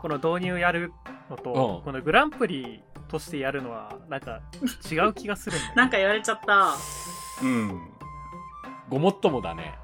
[0.00, 0.92] この導入やる
[1.30, 1.52] のと、う
[1.82, 4.40] んこのグランプリとしてやるのはなんか
[4.90, 5.76] 違う気がするんだよい。
[5.76, 6.74] なんか言われちゃった。
[7.42, 7.80] うん。
[8.88, 9.74] ごもっともだね。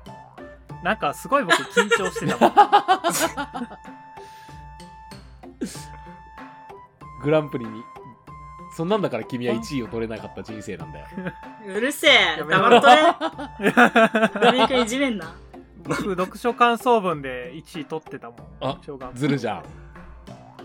[0.82, 2.52] なんかすごい僕緊張してたもん
[7.22, 7.82] グランプリに。
[8.78, 11.06] そんなんだから君は1位を取れなかった人生なんだよ。
[11.66, 12.38] うるせえ。
[12.38, 13.72] やめろ黙っとれ。
[14.40, 15.34] ドミニクいじめんな。
[15.82, 19.64] 僕読書感想文で1位取ってたもんあ小学校ずるじゃん。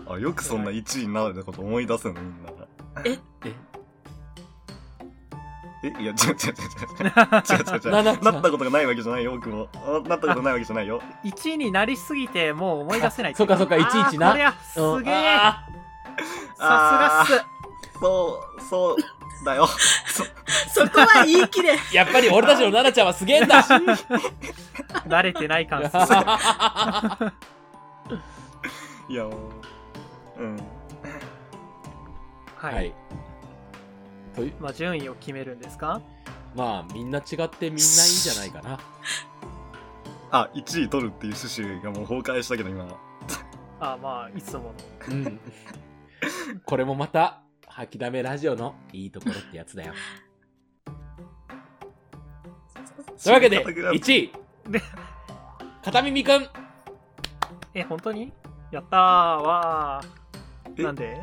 [0.08, 2.52] あ、よくそんな1位になれたこと思い出せんの、みんな。
[3.04, 3.18] え？
[3.46, 3.52] え？
[5.82, 7.10] え、いや、違う違う違う違う。
[7.10, 7.90] 違う違う 違う。
[7.90, 9.68] なななったことがないわけじゃないよ、僕も。
[9.74, 11.02] あなったことないわけじゃないよ。
[11.26, 15.66] 1位になりすぎてもう思い出せないあそっかそっかあー11なこりゃすげえあ
[16.56, 17.46] さすがっ
[18.04, 18.96] そう、そう、
[19.46, 19.66] だよ。
[19.66, 20.24] そ
[20.84, 21.74] そこは言い切れ。
[21.74, 23.72] ーやっぱり俺たちの奈々ちゃんはすげえんだす
[25.08, 26.02] 慣れてない感する
[29.08, 30.42] いや、もう。
[30.42, 30.56] うん。
[32.56, 32.94] はい、はい。
[34.34, 36.00] というまあ順位を決めるんですか？
[36.54, 38.78] まあ、みんな違ってみんないいんじゃないかな。
[40.30, 42.86] あ、1位取るっていう趣旨がもう崩壊したけど、今。
[43.80, 44.74] あまあいつもの
[45.08, 45.40] うん。
[46.64, 47.40] これもまた、
[47.76, 49.94] 吐きだめラジオのいいところってやつだよ。
[53.20, 54.32] というわけで、1位。
[54.70, 54.80] で、
[55.84, 56.48] 片耳くん。
[57.74, 58.32] え本当に？
[58.70, 59.00] やったー。
[59.42, 60.80] わー。
[60.80, 60.84] え？
[60.84, 61.18] なんで？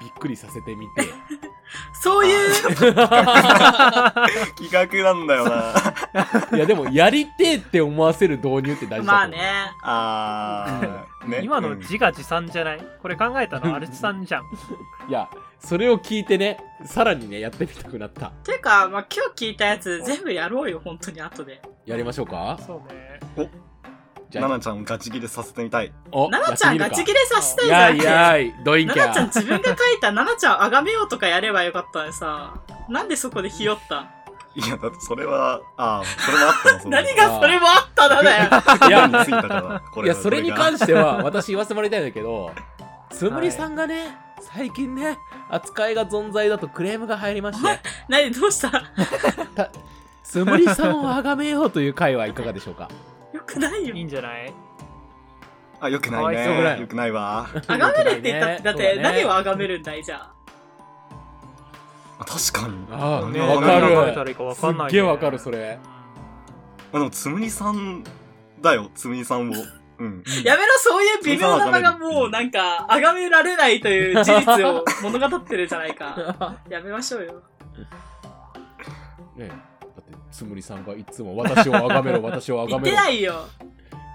[0.00, 1.02] びっくりさせてみて。
[2.02, 2.96] そういう、企
[4.72, 5.74] 画 なんだよな。
[6.54, 9.06] いや、でも、やりてえって思わせる導入って大事だと思う。
[9.06, 9.38] まあね。
[9.82, 11.40] あー、ね。
[11.42, 12.86] 今のうん自画自賛じゃない？
[13.00, 14.42] これ考えたのアルチさんじゃん。
[15.08, 18.30] いや、それを聞いてね、さらにね、やってみたくなった。
[18.44, 21.62] ていうか、まあ、今日聞いたやつ全部やろうよ、本当に後で。
[21.86, 22.58] やりましょうか？
[22.66, 23.50] そうね。
[24.30, 25.92] じゃあ、ナナちゃんをガチ切れさせてみたい。
[26.10, 28.06] お奈々ちゃんガチ切れれさせたいじやいゃんって。
[28.06, 32.54] やい、ドインキャ奈々ちゃん自分が書いた奈々ちゃんをあがめようとかやればよかったのにさ、
[32.88, 34.10] なんでそこでひよった
[34.54, 38.88] いや、だってそれは、ああ、それもあったの、その 何がそれもあっただだよ。
[38.88, 42.52] いや についたから、こいや、それに関ししては、私言わせてもらいたいんだけど、
[43.10, 45.16] つむりさんがね、最近ね、
[45.48, 48.70] 扱いが存在だとクレームが入りまして、 何どうした？
[48.70, 49.70] た
[50.22, 52.88] つむりさんを崇めようという回はいかがでしょうか？
[53.32, 53.94] よくないよ。
[53.94, 54.04] いい。
[54.04, 54.52] んじゃない？
[55.80, 56.74] あ、よくないかわいそうぐらい。
[56.76, 56.80] ね。
[56.82, 57.46] よくないわ。
[57.66, 59.18] あがめるって言ったって、だってそうだね。
[59.20, 60.30] 何をあがめるんだいじゃあ。
[62.22, 62.86] あ確かに。
[62.90, 63.96] ああ、ねわかる。
[63.96, 65.78] わかんないねすっげえわかる、それ。
[66.92, 68.04] あ、でも、つむりさん
[68.60, 69.54] だよ、つむりさんを。
[69.98, 70.22] うん。
[70.44, 76.56] やめろ、そういう微妙なのがもうなんか、あがめられないという事実を物語ってるじゃないか。
[76.70, 77.32] やめましょうよ。
[79.36, 79.54] ねえだ
[80.00, 83.02] って、つむりさんがいつも私を崇めろ、 私を崇言ってめろ。
[83.02, 83.46] ないよ。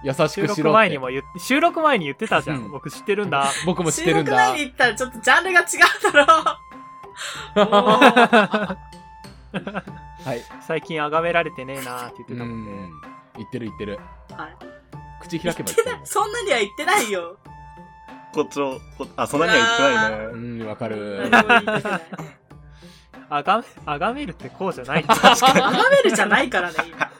[0.04, 0.56] 優しくしろって。
[0.56, 2.58] 収録前にも言っ収録前に言ってたじゃん。
[2.58, 3.52] うん僕知ってるんだ。
[3.66, 4.32] 僕も知っ収てるんだ。
[4.32, 6.67] 録前に言ったらちょっとジャンルが違うだろ。
[7.56, 8.78] は
[10.34, 10.42] い。
[10.62, 12.72] 最近崇められてねえなーって言ってうたもんね。
[12.72, 12.92] ん。
[13.38, 14.00] 言ってる言ってる。
[14.32, 14.56] はい
[15.20, 16.06] 口開けば言言ってないってる。
[16.06, 17.38] そんなには言ってないよ。
[18.34, 20.64] こっちを、こあ、そんなには言ってないうね。
[20.64, 21.30] ん、わかる。
[23.30, 25.62] あがめ、あがめるってこうじゃない確かに。
[25.62, 27.12] あがめるじゃないからね、今。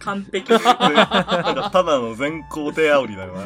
[0.00, 0.58] 完璧に。
[0.58, 3.44] ただの全肯定煽りだよな。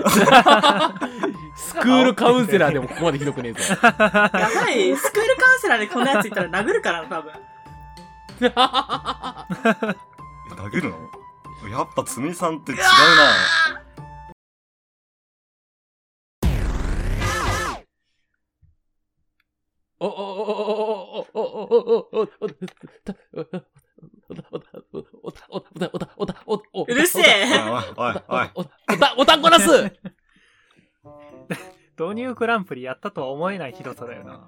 [1.56, 3.60] スクールカウンセラーでもここまでひどくねえぞ。
[3.82, 7.32] やばい、スクールカウンセラーでこんなやついたら殴るから、多分。
[10.56, 10.96] 殴るの？
[11.70, 12.84] やっぱつみさんって違うな。
[20.02, 20.89] おおおおお
[26.86, 27.24] うるせえ。
[27.96, 28.64] おい、おい、お。
[28.64, 29.92] た、おたこなす
[31.98, 34.46] 導入グランプリやったとは思えないひどさだよな。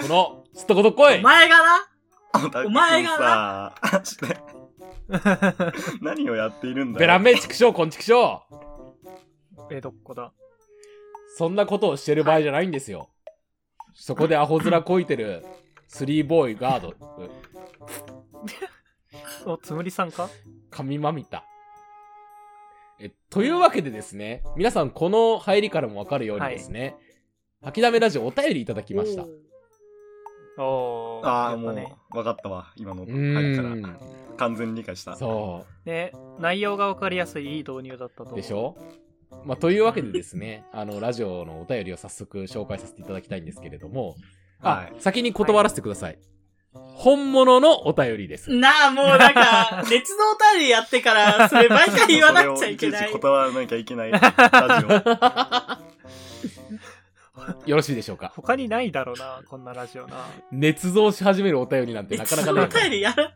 [0.00, 2.64] この、すっとことこいお前がな。
[2.64, 4.38] お前がさ、して
[6.00, 8.40] 何をやっているんだベラメチクショー、コンチクショー
[9.70, 10.32] え、どこだ
[11.36, 13.10] そんなことをしてる場合じゃないんですよ。
[13.94, 15.44] そこでアホ面こいてる、
[15.94, 16.94] スリーボーイガード、
[19.52, 20.30] お、つむりさんか？
[20.70, 21.44] 神まみた。
[22.98, 26.96] え、というわけでですね、皆さんこの入りからもわかるようにですね、
[27.62, 29.24] 吐きだめラジオお便りいただきました。
[29.24, 29.28] う
[30.56, 31.26] おー。
[31.28, 32.72] ああ、もうやっぱね。、わかったわ。
[32.76, 33.82] 今のー入りかん。
[33.82, 33.98] ら。
[34.38, 35.14] 完全に理解した。
[35.16, 38.34] そね、内容がわかりやすいいい導入だったと。
[38.34, 38.76] でしょ？
[39.44, 44.14] まあ、というわけでですね、あの、ラジオのお便りを早速紹介させていただきたいんですけれども、
[44.62, 46.18] あ、はい先に断らせてください。
[46.72, 48.50] 本物のお便りです。
[48.50, 53.20] なあ、もうなんか、熱動タリやってから、それ毎回言わなくちゃいけないそれをいちいち。
[53.20, 54.12] 断らなきゃいけない。
[54.12, 55.78] ラ
[57.66, 58.32] よろしいでしょうか？
[58.36, 60.26] 他にないだろうな、こんなラジオな。
[60.52, 63.30] 捏造し始めるお便りなんてなかなかない熱動タリやる？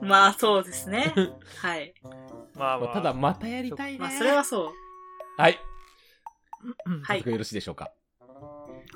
[0.00, 1.12] まあ、そうですね。
[1.60, 1.92] はい。
[2.56, 2.94] まあまあ。
[2.94, 3.98] ただ、またやりたいね。
[3.98, 4.72] まあ、それはそう。
[5.36, 5.60] はい。
[6.86, 7.90] うんはい早速よろしいでしょうか？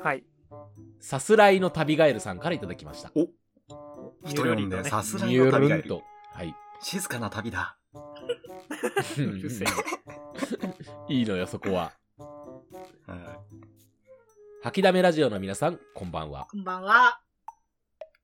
[0.03, 0.25] はい。
[1.05, 3.13] さすらいの旅ガエルさんからいただきました。
[4.25, 5.85] 人読んで、さすらいニュの旅がいる。
[5.85, 6.05] ールンと。
[6.33, 6.55] はい。
[6.81, 7.77] 静かな旅だ。
[11.11, 11.93] いいのよ、そこは。
[13.07, 13.39] は
[14.63, 16.47] 吐きだめラジオの皆さん、こんばんは。
[16.51, 17.21] こんばんは。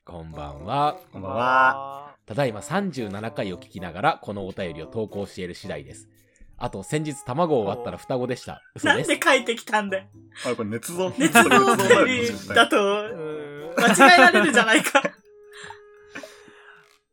[0.07, 0.97] こんばんは。
[0.99, 1.03] い。
[1.13, 2.17] こんばんは。
[2.25, 6.09] ただいま37回を聞きながら、このお便りを投稿している次第です。
[6.63, 8.63] あと、先日卵を割ったら双子でした。
[8.77, 9.09] 嘘なんです。
[9.09, 10.05] で書いてきたんだよ。
[10.47, 11.13] あ、これ捏造？
[11.19, 15.03] 熱動タリだと、うーん間違えられるじゃないか。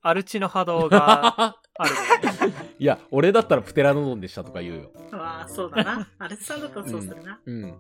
[0.02, 1.92] アルチの波動がある。
[2.80, 4.92] いや、俺だったらプテラノドンでしたとか言うよ。
[5.12, 6.10] まあ、そうだな。
[6.20, 7.40] アレスさんだったらそうするな。
[7.46, 7.76] うん。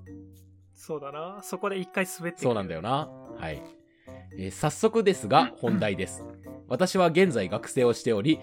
[0.73, 1.41] そうだな。
[1.43, 3.09] そこで一回滑ってそうなんだよな。
[3.39, 3.61] はい。
[4.37, 6.23] えー早速ですが、本題です。
[6.67, 8.39] 私は現在学生をしており、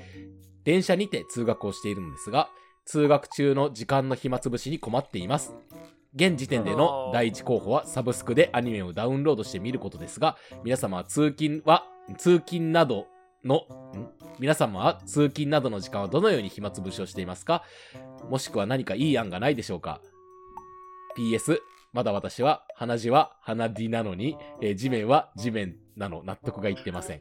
[0.64, 2.48] 電車にて通学をしているのですが、
[2.86, 5.54] 通学中の時間の暇つぶしに困っています。
[6.14, 11.84] 現時点での第一候補はサブスクでアニメをダウンロードして見ることですが、皆様は通勤は、
[12.18, 13.06] 通勤など
[13.44, 14.08] の、ん？
[14.38, 17.64] 皆様は通勤などの時間はどのように暇つぶしをしていますか？
[18.30, 20.00] もしくは何かいい案がないでしょうか
[21.16, 21.58] ?PS、
[21.92, 27.20] まだ私は鼻血は鼻血なのに、えー地面は地面なの納得がいってません。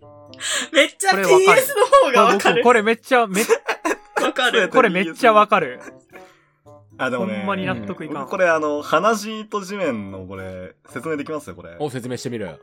[0.71, 2.63] めっちゃこれわかる PS の方がわかる。
[2.63, 3.41] これめっちゃ、め、
[4.23, 4.69] わかる。
[4.69, 5.79] これめっちゃわかる。
[6.97, 7.37] あ、でもね。
[7.37, 8.17] ほんまに納得いかん。
[8.19, 11.49] 僕これあの、鼻血と地面のこれ、説明できます？
[11.49, 11.75] よ、これ。
[11.79, 12.59] お、説明してみろよ。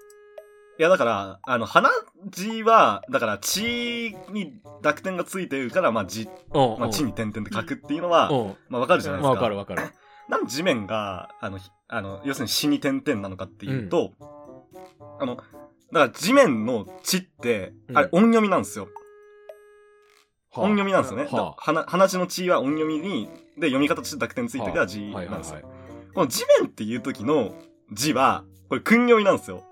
[0.79, 1.91] いや、だから、あの、鼻
[2.31, 6.77] 血は、だから、血に濁点がついてるから、まあ、血、うん。
[6.79, 8.57] まあ、地に点々って書くっていうのは、うん。
[8.69, 9.31] まあ、わかるじゃないですか。
[9.33, 9.83] わかるわかる。
[10.29, 14.13] なんで地面が、あの、ひあの、要するに死に点々なのかっていうと、
[15.19, 15.49] あの、だか
[15.93, 18.87] ら地面の地って、あれうん音読みなんですよ。
[20.53, 21.25] はあ音読みなんですよね。
[21.25, 25.55] はあだ鼻鼻血の血は音読みに、で、読み方として濁点ついてるから字なんですよ。
[25.55, 25.65] はい。
[26.15, 27.55] この地面っていう時の
[27.93, 29.63] 字は、これ訓読みなんですよ。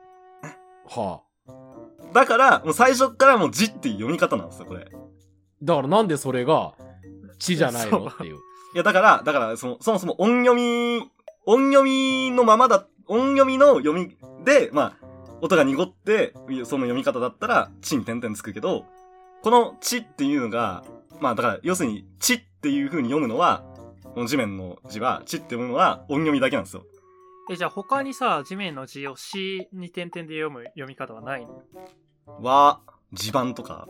[0.86, 2.12] はあ。
[2.12, 4.82] だから、もう最初からもう字っていう読み方なんですよ、これ。
[4.82, 4.84] い
[5.62, 6.74] だからなんでそれが、
[7.38, 8.06] 地じゃないの？
[8.06, 8.36] っていう。
[8.74, 11.02] や、だから、だから、その、そもそも音読み、
[11.46, 15.06] 音読みのままだ、音読みの読みで、まあ、
[15.40, 16.32] 音が濁って、
[16.64, 18.84] その読み方だったら、地に点々つくけど、
[19.42, 20.84] この地っていうのが、
[21.20, 23.62] まあだから、要するに、地っていう風に読むのは、
[24.14, 26.84] この地面の字は、地って読むのは音読みだけなんですよ。
[27.50, 31.62] え、じゃあ他にさ、地面の字を C に点々で読む読み方はないの？
[32.40, 32.80] は、
[33.12, 33.88] 地盤とか、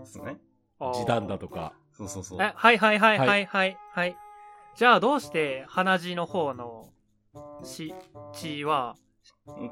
[0.00, 0.38] ですね。
[0.78, 1.72] あー時短だとか。
[1.92, 2.42] そうそうそう。
[2.42, 4.16] え、はいはいはいははいいはいはい。
[4.76, 6.90] じゃあどうして鼻血の方の
[7.64, 7.94] し、
[8.32, 8.96] 血は、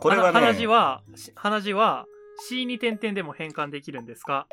[0.01, 2.07] これはね、鼻血は、し鼻血は
[2.49, 4.47] C に点々でも変換できるんですか？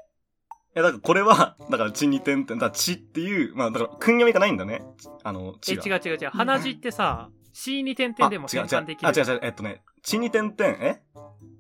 [0.76, 4.84] え、だからこれは、 だから地に点々、だから地っていう、まあだから、訓読みがないんだね。
[5.24, 5.98] あの、え、地が。
[5.98, 6.30] 違う違う違う。
[6.30, 9.08] 鼻血ってさ、C に点々でもあ違う違う変換できる。
[9.08, 11.02] あ、違う違う、えっとね、地に点々、え？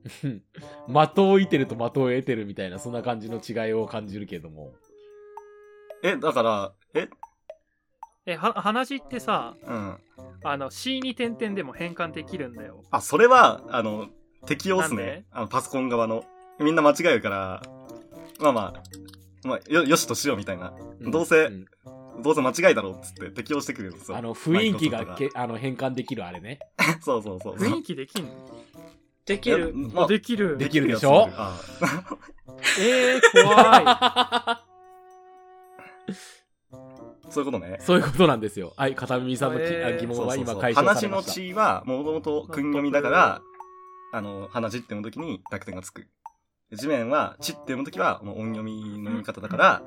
[0.05, 4.73] 的を射てると的を得てるみたいな、そんな感じの違いを感じるけども。
[6.03, 7.09] え、だから、え？
[8.27, 9.97] え、は、鼻血ってさ、うん。
[10.43, 12.83] あの、C に点々でも変換できるんだよ。
[12.91, 14.09] あ、それは、あの、
[14.45, 15.03] 適用っすなんで？
[15.05, 15.25] ね。
[15.31, 16.25] あの、パソコン側の。
[16.59, 17.61] みんな間違えるから、
[18.39, 20.73] まあまあ、まあ、よ、よしとしようみたいな。
[20.99, 21.65] うんどうせん
[22.23, 24.17] どうせ間違いだろうっつって適用してくれるんですよ。
[24.17, 26.59] あの、雰囲気がけあの変換できるあれね。
[26.77, 27.55] トがそうそうそう。
[27.57, 28.31] 雰囲気できんの？
[29.25, 29.73] できる。
[29.75, 30.57] いやまあできる。
[30.57, 31.27] できるでしょ？
[31.33, 31.59] あ
[32.79, 34.61] えー、怖
[37.29, 37.77] そういうことね。
[37.81, 38.73] そういうことなんですよ。
[38.77, 41.31] はい、片耳さんのきえーあ疑問そうそうそうは今解消さ話のれました。
[41.33, 43.41] 血は、もともと訓読みだから、
[44.13, 46.07] あの、話って読むときに濁点がつく。
[46.73, 49.83] 地面は、地って読むときは、もう音読みの読み方だから、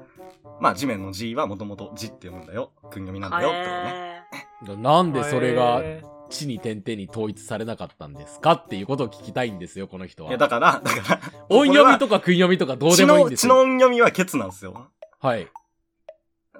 [0.60, 2.72] まあ地面の字はもともと字って読むんだよ。
[2.90, 4.80] 訓読みなんだよってことね。
[4.80, 10.30] へなんでそれがえ地に点々に統一されなかったんですかっていうことを聞きたいんですよ、この人は。
[10.30, 13.62] いや、だから、だから、音読みととか訓読みとかどうでもいいんです血のよ。
[13.62, 14.88] 音読みはケツなんですよ。
[15.20, 15.48] はい。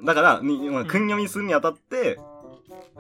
[0.05, 2.19] だから、訓読みするにあたって、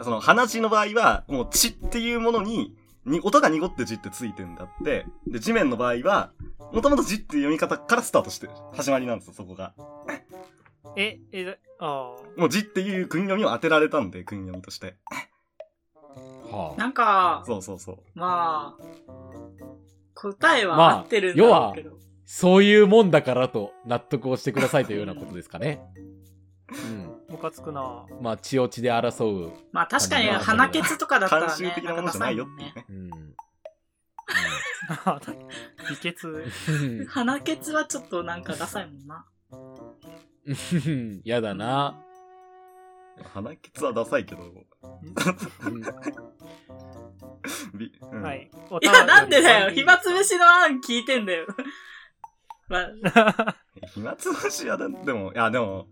[0.02, 2.76] その、話の場合は、もう血っていうものに、
[3.09, 6.33] に、音が濁って字ってついてんだって、で、地面の場合は、
[6.73, 8.53] もともと字っていう読み方からスタートしてる。
[8.75, 9.75] 始まりなんですよ、そこが。
[9.79, 14.97] ーえ、え、あもう字っていう訓読みを当てられたんで、訓読みとして。
[16.51, 16.81] はあ。
[16.81, 17.99] なんか、そうそうそう。
[18.14, 18.83] まあ、
[20.14, 21.99] 答えまあは合ってるんだろうけど。
[22.27, 25.81] そういうもんだからと納得をしてくださいというようなことですかね。
[26.68, 27.08] うん。
[27.29, 29.53] ー、ムカつくなまあ、血を血で争う。
[29.73, 32.85] まあ確かに鼻ケツとかだったらね、慣習的なものじゃないよっていうね。
[32.88, 33.11] うん。
[35.91, 36.29] 美血。
[36.29, 36.47] う
[37.03, 39.27] ん鼻ケツはちょっとなんかダサいもんな。
[39.53, 39.57] う
[40.91, 41.21] ん。
[41.25, 42.01] やだな。
[43.35, 44.53] 鼻ケツはダサいけど、うん
[48.23, 48.51] はい。
[48.83, 51.47] いや、なんでだよ暇つぶしの案聞いてんだよ。
[52.69, 52.88] まあ、
[53.95, 55.88] 暇つぶしはででも、いや、でも、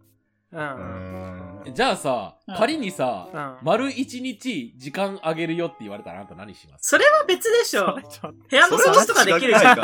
[0.65, 1.65] う。
[1.67, 1.75] うん。
[1.75, 3.57] じゃあさ、うん仮にさ、うん。
[3.63, 6.89] 丸一日時間あげるよって言われたらあなた何します？
[6.91, 9.77] それは別でしょ部屋の掃除とかできるじゃん。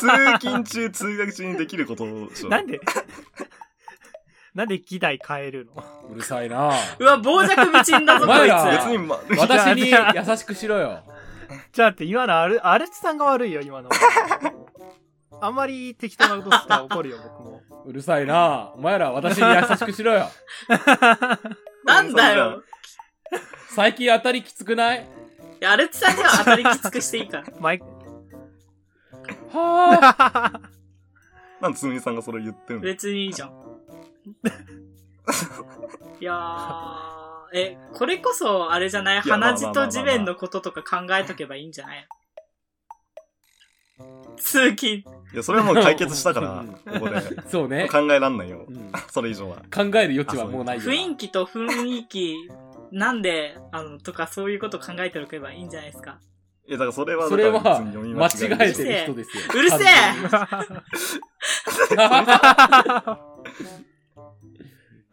[0.00, 0.06] 通
[0.40, 2.48] 勤中、通学中にできることでしょ。
[2.48, 2.80] なんで？
[4.54, 5.84] なんで議題変えるの？
[6.10, 9.08] うるさいなうわ、傍若無人だぞ、おこい前ら別に、つ。
[9.08, 11.02] ま、私に優しくしろよ。
[11.72, 13.90] じゃあって今のアル、アルチさんが悪いよ、今の。
[15.40, 17.62] あんまり適当なことしたら 怒るよ、僕も。
[17.84, 20.30] うるさいなお前ら私に優しくしろよ。
[21.84, 22.62] なんだよ。
[23.70, 25.02] 最近当たりきつくない？
[25.02, 25.06] い
[25.60, 27.44] やアルチさんには当たりきつくしていいから。
[27.60, 27.84] マイク、
[29.52, 30.60] はあ。
[31.60, 32.82] なんでつむぎさんがそれ言ってんの？
[32.82, 33.50] 別にいいじゃん。
[36.20, 39.22] いやー、え、これこそ、あれじゃない？
[39.22, 42.08] いやまあ鼻血と地面のこととか考えとけばいいんじゃない？
[44.36, 44.96] 通勤。
[45.32, 47.20] いや、それはもう解決したから、ここで。
[47.48, 47.88] そうね。
[47.90, 48.72] 考えらんないよう。
[48.72, 49.56] ん それ以上は。
[49.74, 50.82] 考える余地はもうないよ。
[50.82, 52.34] 雰囲気と雰囲気、
[52.92, 56.20] なんで、あの、とかそういうこと考えておけばいいんじゃないですか。
[56.66, 58.30] いや、だからそれは、それはだから別に読み間違
[58.68, 59.42] えでてる人ですよ。
[59.54, 59.84] うるせえね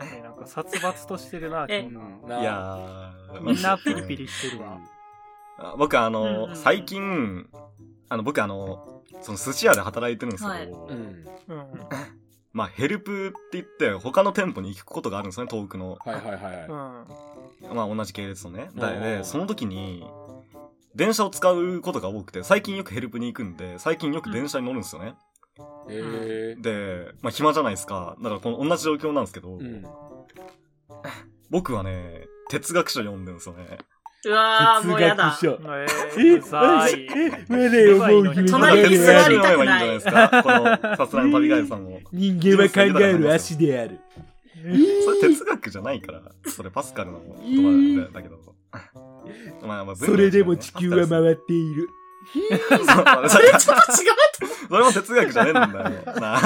[0.23, 4.79] なんか殺伐としてるな、え君うん いやー、みんなピリピリしてるわ。
[5.57, 7.47] あ僕あの、うんうん最近、
[8.11, 11.25] あの、僕あの、その寿司屋で働いてるんですけど、はいうん。
[11.47, 11.67] うん。
[12.51, 15.97] まあ、ヘルプって言って、他の店舗に行くことがあるんですよね、遠くの。
[16.01, 17.69] はいはいはい。
[17.69, 17.75] うん。
[17.75, 18.69] まあ、同じ系列のね。
[18.75, 20.05] だおうで、その時に、
[20.93, 25.15] 電車を使うことが多くて、最近よくヘルプに行くんで、最近よく電車に乗るんですよね。
[25.89, 26.61] へえ。
[26.61, 28.17] で、まあ暇じゃないですか。
[28.21, 29.85] だからこの同じ状況なんですけど、うん。
[31.49, 33.77] 僕はね、哲学書読んでるんですよね。
[34.23, 35.37] うわー、もうやだ。
[35.41, 35.51] 書。
[35.51, 37.07] ええー、うざい。
[37.99, 40.43] 我を思う姫隣に座りたくない読めばいいんじゃないですか。
[40.43, 41.99] この、さすらいの旅ガイドさんを。
[42.11, 43.99] 人間は考える足である。
[45.03, 48.39] それ哲学じゃないから、それパスカルの言葉だけど。
[49.65, 51.89] まあまあそれでも地球は回っている。
[53.27, 56.19] それちょっと違うそれも哲学じゃねえんだよ。
[56.19, 56.41] なあ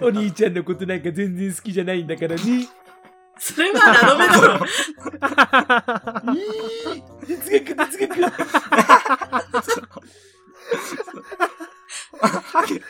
[0.02, 2.68] お兄ちゃんのことなんか全然好きじゃないんだからね。
[3.40, 4.66] それはラノベだろ。
[7.26, 8.22] 哲学、哲学。
[12.20, 12.82] ハゲ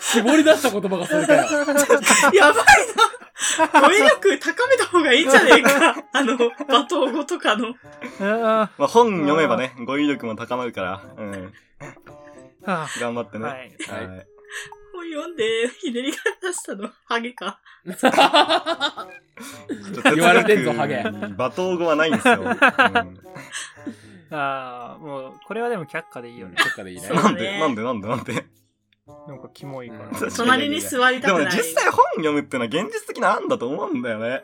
[0.00, 1.42] 絞り出した言葉がそれかよ。
[2.32, 2.64] やばい
[3.56, 3.80] な。
[3.80, 5.96] 語彙力高めた方がいいんじゃねえか。
[6.12, 6.48] あの、罵
[6.88, 7.74] 倒語とかの。
[8.20, 11.52] あまあ本読めばね、語彙力も高まるから、うん。
[13.00, 13.44] 頑張ってね。
[13.44, 13.72] ははいい。
[15.02, 17.60] 本読んで、ひねりが出したの、ハゲか？
[20.14, 22.42] 言われてんぞハゲ罵倒語はないんですよ。
[22.42, 22.58] うん
[24.34, 26.54] あーもう、これはでも却下でいいよね。
[26.56, 28.46] どっかでいいねなんで、なんで、なんで、なんで？
[29.28, 30.04] なんかキモいから。
[30.08, 31.52] うん隣に座りたくない。
[31.54, 34.42] 実際本読むってのは現実的な案だと思うんだよね。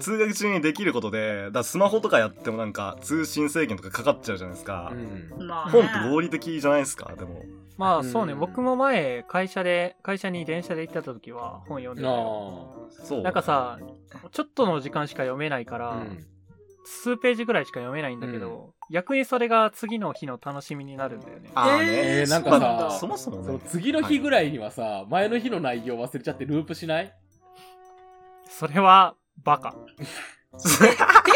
[0.00, 4.92] 通学中にできることで、だスマホとかやってもなんか通信制限とかかかっちゃうじゃないですか。
[4.92, 5.46] うん。
[5.46, 7.42] まあ、ね、本って合理的じゃないですか、でも。
[7.76, 12.88] まあそうね、うん僕も前、会社で、会社に電車で行ってた時は本読んでたよ。
[12.88, 13.22] あそう。
[13.22, 13.78] なんかさ、
[14.32, 15.78] ちょっとの時間しか読めないかあ。
[15.78, 16.26] ら、うん。
[16.84, 21.50] 数ページぐらいしか読めないんだけど、逆にそれが次の日の楽しみになるんだよね。
[21.54, 21.84] あーね。
[21.88, 23.60] えーなんかまさあそもそもね。
[23.68, 27.14] 次の日ぐらいにはさ、前の日の内容忘れちゃってループしない？
[28.48, 29.14] それは、
[29.44, 29.74] バカ。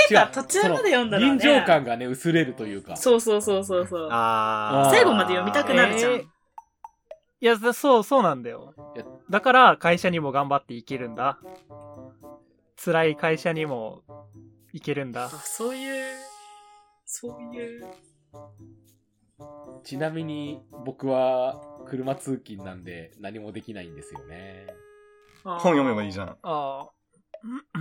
[0.08, 1.30] てか、途中まで読んだら、ね。
[1.30, 2.96] 臨場感がね、薄れるというか。
[2.96, 4.08] そうそうそうそうそう。
[4.10, 4.90] あー。
[4.90, 6.12] 最後まで読みたくなるじゃん。
[6.12, 6.26] えー
[7.40, 9.04] いや、そう、そうなんだよいや。
[9.28, 11.38] だから、会社にも頑張っていけるんだ。
[12.82, 14.02] 辛い会社にも
[14.72, 15.28] いけるんだあ。
[15.28, 16.16] そういう、
[17.04, 17.86] そういう。
[19.82, 24.66] ちなみに、僕は車通勤なんで何もできないんですよね。
[25.44, 26.28] 本本読めばいいじゃん。
[26.30, 26.88] ああ。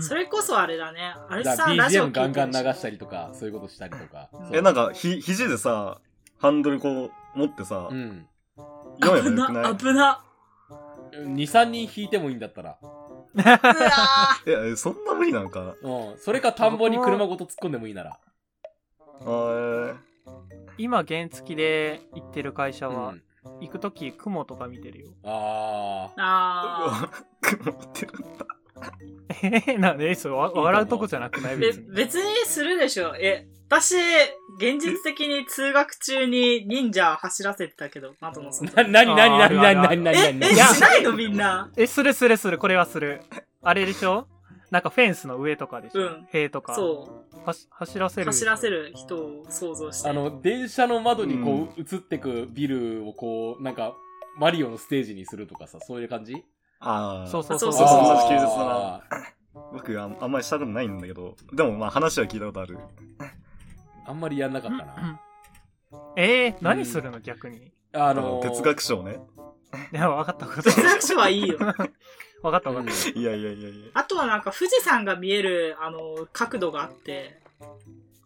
[0.02, 1.16] それこそあれだね。
[1.30, 4.30] あれださ、ラジオ BGM ガンガン流ししたりとか、そういうことしたりとか。
[4.52, 6.00] え、なんか、ひ、肘でさ、
[6.40, 8.28] ハンドルこう、持ってさう、ん。
[9.02, 9.78] 読め危な、ばよくない？
[9.78, 10.24] 危な。
[11.14, 12.78] 2、3人引いてもいいんだったら。
[12.82, 12.94] うわ
[14.46, 15.76] いや、そんな無理なのか。
[15.82, 16.18] うん。
[16.18, 18.20] それか田んぼに車ごと突っ込んでもいいなら。
[19.22, 19.96] あー
[20.78, 23.24] 今、原付で行ってる会社は、うん。
[23.62, 25.10] 行くとき雲とか見てるよ。
[25.24, 27.10] あーあ
[27.42, 28.46] 雲見てるんだ。
[29.42, 31.58] えー、なんで、それわ笑うとこじゃなくない？
[31.58, 31.92] 別に。
[31.96, 33.16] 別にするでしょ。
[33.16, 33.96] え、私、
[34.58, 38.54] 現実的に通学中に忍者走らせてたけど、窓のー。
[38.54, 38.92] 外。
[38.92, 40.46] な、なになになになになになになえ、に？
[40.46, 41.72] え、いやしないのみんな。
[41.78, 43.22] え、するするする、これはする。
[43.62, 44.28] あれでしょ？
[44.70, 46.74] なんかフェンスの上とかでしょ、うん塀とか。
[46.74, 48.26] そはし走らせう。
[48.26, 48.32] る。
[48.32, 50.10] 走らせる人を想像して。
[50.10, 53.94] あの、電車の窓にこう、映ってくビルをこう、なんか、
[54.40, 56.44] マリオのステージにするとかさ、そういう感じ？
[56.84, 57.28] ああ。
[57.28, 59.02] そうそうそうそうそうそう休日だあ
[59.72, 62.78] 僕あんあんまりしたことないんだけど、でもまあ話は聞いたことある。
[62.78, 62.82] ー
[64.06, 65.22] あんまりやんなかったな。
[66.18, 67.72] えー、何するの逆に？
[67.94, 69.20] ああのー、哲学賞ね。
[69.92, 70.64] いや、分かったこと。
[70.64, 71.58] 哲学書はいいよ。
[72.44, 73.90] 分かった分かっいやいやいやいや。
[73.94, 77.40] あとはなんか富士山が見える、あの、角度があって、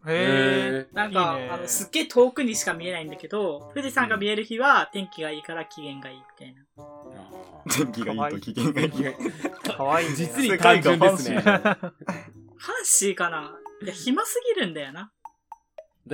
[0.07, 0.13] た。
[0.13, 6.61] へなんか、いいねあの、すっげえ遠くにしか見えないんだけど、富士山が見える日は天気がいいから機嫌がいいみたいな。
[6.77, 8.87] あ天気がいいと機嫌がいい。
[8.89, 10.15] ーかわいいね。
[10.15, 11.35] 実に単純ですね。
[11.37, 11.93] 世界だファ
[12.81, 13.51] ンシーかな？
[13.83, 15.11] いや、暇すぎるんだよな。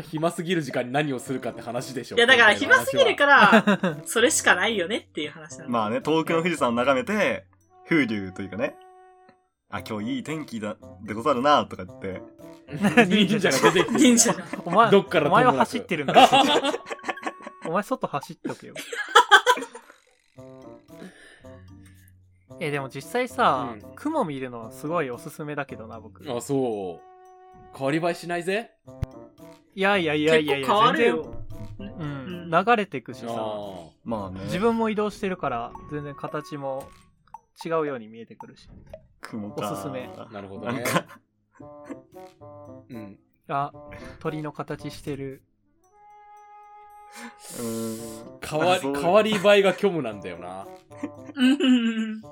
[0.01, 2.17] 暇すぎる時間に何をするかって話でしょ。
[2.17, 5.69] いや、だから暇すぎるから、 それしかないよねっていう話なの。
[5.69, 7.45] まあね、遠くの富士山を眺めて、
[7.87, 8.75] 風流というかね、
[9.69, 12.21] あ、今日いい天気だ、でござるな、とか言って、
[13.07, 13.99] 忍者が出てきて。
[13.99, 14.33] 忍者。
[14.65, 16.27] お前、どっからお前は走ってるんだよ。
[17.67, 18.73] お前外走っとけよ。
[22.59, 26.29] え、でも実際さ、うん雲見るのすごいおすすめだけどな、僕。
[26.31, 27.77] あ、そう。
[27.77, 28.71] 変わり映えしないぜ
[29.75, 31.35] いやいやいやいやいや、結構変わるよ。
[31.79, 36.87] 全然、ううんん、流れてくしあさ、ーまあね、自分も移動してるから、全然形も
[37.65, 38.69] 違うように見えてくるし。
[39.21, 39.71] 雲か。
[39.71, 40.83] おすすめなるほどね。
[42.89, 43.19] うん。
[43.47, 43.71] あ、
[44.19, 45.41] 鳥の形してる。
[47.59, 48.39] うーん。
[48.41, 50.67] 変わり、変わり映えが虚無なんだよな。
[51.35, 52.23] うん。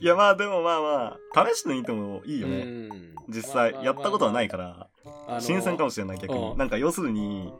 [0.00, 2.64] いやまあでもまあまあ、試してみてもいいようね。
[2.64, 3.14] ん。
[3.28, 4.88] 実際、やったことはないかか
[5.28, 5.40] ら。
[5.40, 6.50] 新鮮かもしれない逆に。
[6.50, 7.52] うんなんか要するに、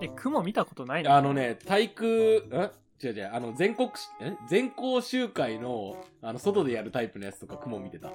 [0.00, 1.14] え、雲見たことないの？
[1.14, 8.12] あのね、体育、ん違う違う、あの、全国し、ん全校集会の、あの、外でやるタイプのやつとか雲見てた。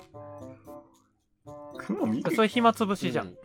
[1.80, 2.36] 雲見る？
[2.36, 3.28] それ暇つぶしじゃん。
[3.28, 3.36] うん。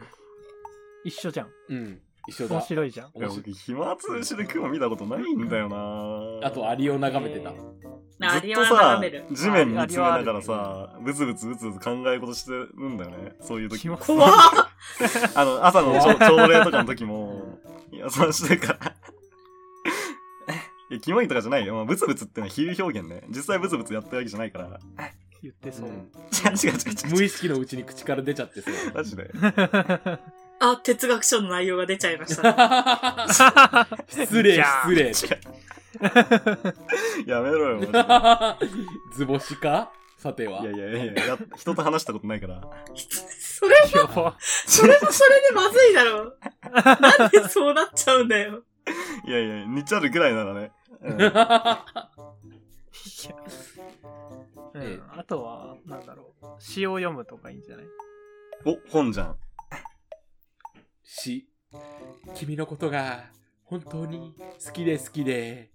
[1.04, 1.48] 一緒じゃん。
[1.68, 2.00] うん。
[2.28, 2.60] 一緒面だ。
[2.62, 3.06] 白いじゃん。
[3.08, 7.52] いや面白い僕、暇つぶしで雲見たことないんだよなあと、アリを眺めてた。
[8.18, 13.32] なずっとさ地面見つめながらさ、ブツブツブツブツ考え事してるんだよね。
[13.40, 13.80] そういう時。
[13.80, 14.32] 暇怖っ
[15.34, 17.58] あの、朝の朝朝礼とかの時も、
[17.92, 18.94] いや、そうしてるから。
[20.90, 21.74] いや、キモいとかじゃないよ。
[21.74, 23.22] まあブツブツってのは比喩表現ね。
[23.28, 24.78] 実際ブツブツやってるわけじゃないから。
[25.42, 25.90] 言ってそうう。
[25.90, 26.02] ん 違う
[26.54, 26.78] 違う違う
[27.08, 27.14] 違う。
[27.16, 28.70] 無意識のうちに口から出ちゃってさ。
[28.94, 29.30] マジで。
[30.62, 33.88] あ、哲学書の内容が出ちゃいました。
[34.08, 35.40] 失礼、失礼。
[37.26, 38.68] やめろよ、マジ
[39.16, 39.90] 図星か？
[40.18, 40.62] さては。
[40.62, 40.68] で。
[40.68, 42.60] いやいやいやや、人と話したことないから。
[42.94, 44.36] それ、やば。
[44.38, 46.38] それもそれでまずいだろう。
[46.70, 48.62] なんでそうなっちゃうんだよ。
[49.26, 50.72] いやいや、似ちゃるぐらいならね。
[51.02, 51.34] うんいや
[54.74, 56.46] うええん、あとは、なんだろう。
[56.58, 57.86] 詩を読むとかいいんじゃない？
[58.64, 59.36] お、本じゃん。
[61.02, 61.48] し、
[62.34, 63.24] 君のことが
[63.64, 65.70] 本当に好きで好きで、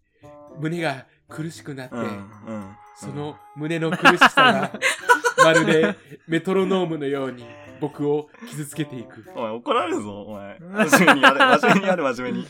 [0.59, 2.75] 胸が苦しくなって、うん、うん。
[2.97, 4.71] その胸の苦しさが、
[5.43, 5.95] まるで
[6.27, 7.45] メトロノームのように
[7.81, 9.25] 僕を傷つけていく。
[9.35, 10.59] お前怒られるぞ、お前。
[10.59, 12.47] 真面目にやれ、 真面目にやれ、真面目に。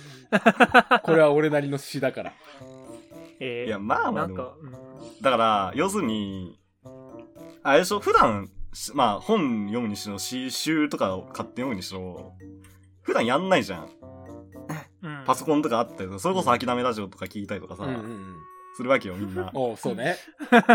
[1.03, 2.33] これは俺なりの詩だから。
[3.39, 4.27] えーいや、まあまあ。
[4.27, 4.84] なんか、うん
[5.22, 6.59] だから、要するに、
[7.63, 12.34] あれでしょ普段、しまあ、本読むにしろ、詩集とかを買って読むにしろ、
[13.01, 13.89] 普段やんないじゃん。
[15.01, 18.36] うんパソコンとかあって、それこそ諦めラジオとか聞いたりとかさ、うんうんうん。
[18.76, 19.51] するわけよ、みんな。
[19.53, 20.18] おう、そうね。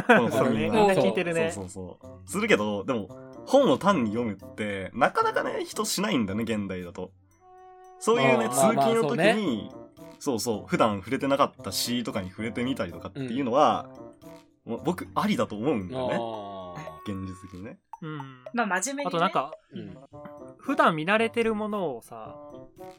[0.07, 1.51] 本そうね、みんな聞いてるね。
[1.53, 2.30] そうそうそう。
[2.30, 3.09] するけど、でも、
[3.47, 7.11] 本を単に読むって、なかなかね、人しないんだね、現代だと。
[7.99, 9.70] そういうね、通勤の時まあまあそうねに、
[10.20, 13.88] そうそう、普段触れてなかった詩とかに触れてみたりとかっていうのは、
[14.64, 16.18] もう僕、ありだと思うんだよね。
[16.20, 16.74] あ
[17.08, 17.80] 現実的にね。
[18.02, 18.44] うん。
[18.52, 19.08] まあ真面目に、ね。
[19.08, 19.98] あとなんか、ーうん
[20.58, 22.36] 普段見慣れてるものをさ、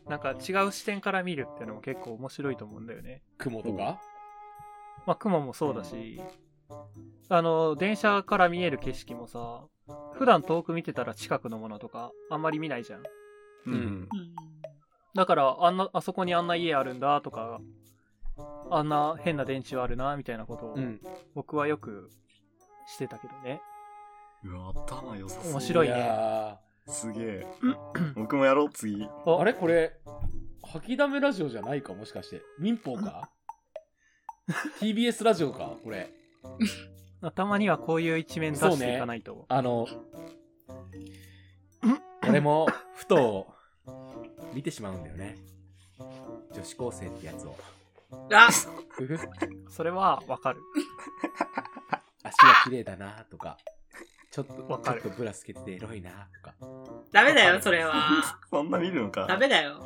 [0.09, 3.21] なんか違う視点から見るっていうのも結構面白いと思うんだよね。
[3.37, 4.01] 雲とか？
[5.05, 6.19] まあ雲もそうだし、
[7.29, 9.63] あの、電車から見える景色もさ、
[10.13, 13.03] 普段遠く見てたら近くのものとかあんまり見ないじゃん。
[13.67, 13.73] うん。
[13.73, 14.09] うん。
[15.15, 17.59] だから、あんな、あそこにあんな家あるんだとか、
[18.69, 20.99] あんな変な電池あるな、みたいなことをうん。
[21.35, 22.09] 僕はよく
[22.87, 23.61] してたけどね。
[24.43, 25.51] うわ、頭良さそう。
[25.51, 27.47] 面白いねやすげえ。
[28.15, 29.03] 僕もやろう、次。
[29.03, 29.53] ーあれ？
[29.53, 29.93] これ、
[30.63, 32.41] 吐きだめラジオじゃないかもしかして。
[32.59, 33.29] 民放か
[34.79, 35.73] ?TBS ラジオか？
[35.83, 36.09] これ。
[37.35, 39.45] たまにはこういう一面出していかないと。
[39.47, 39.85] あの、
[42.27, 43.53] 俺も、ふと、
[44.53, 45.37] 見てしまうんだよね。
[46.53, 47.55] 女子高生ってやつを。
[48.33, 48.49] あ、
[49.69, 50.59] それはわかる。
[52.23, 53.57] 足が綺麗だなとか、
[54.31, 56.53] ちょっと、わかるちょっとブラつけててエロいなとか。
[57.11, 58.37] ダメだよ、それは。
[58.49, 59.25] そんな見るのか？
[59.27, 59.81] ダメだよ。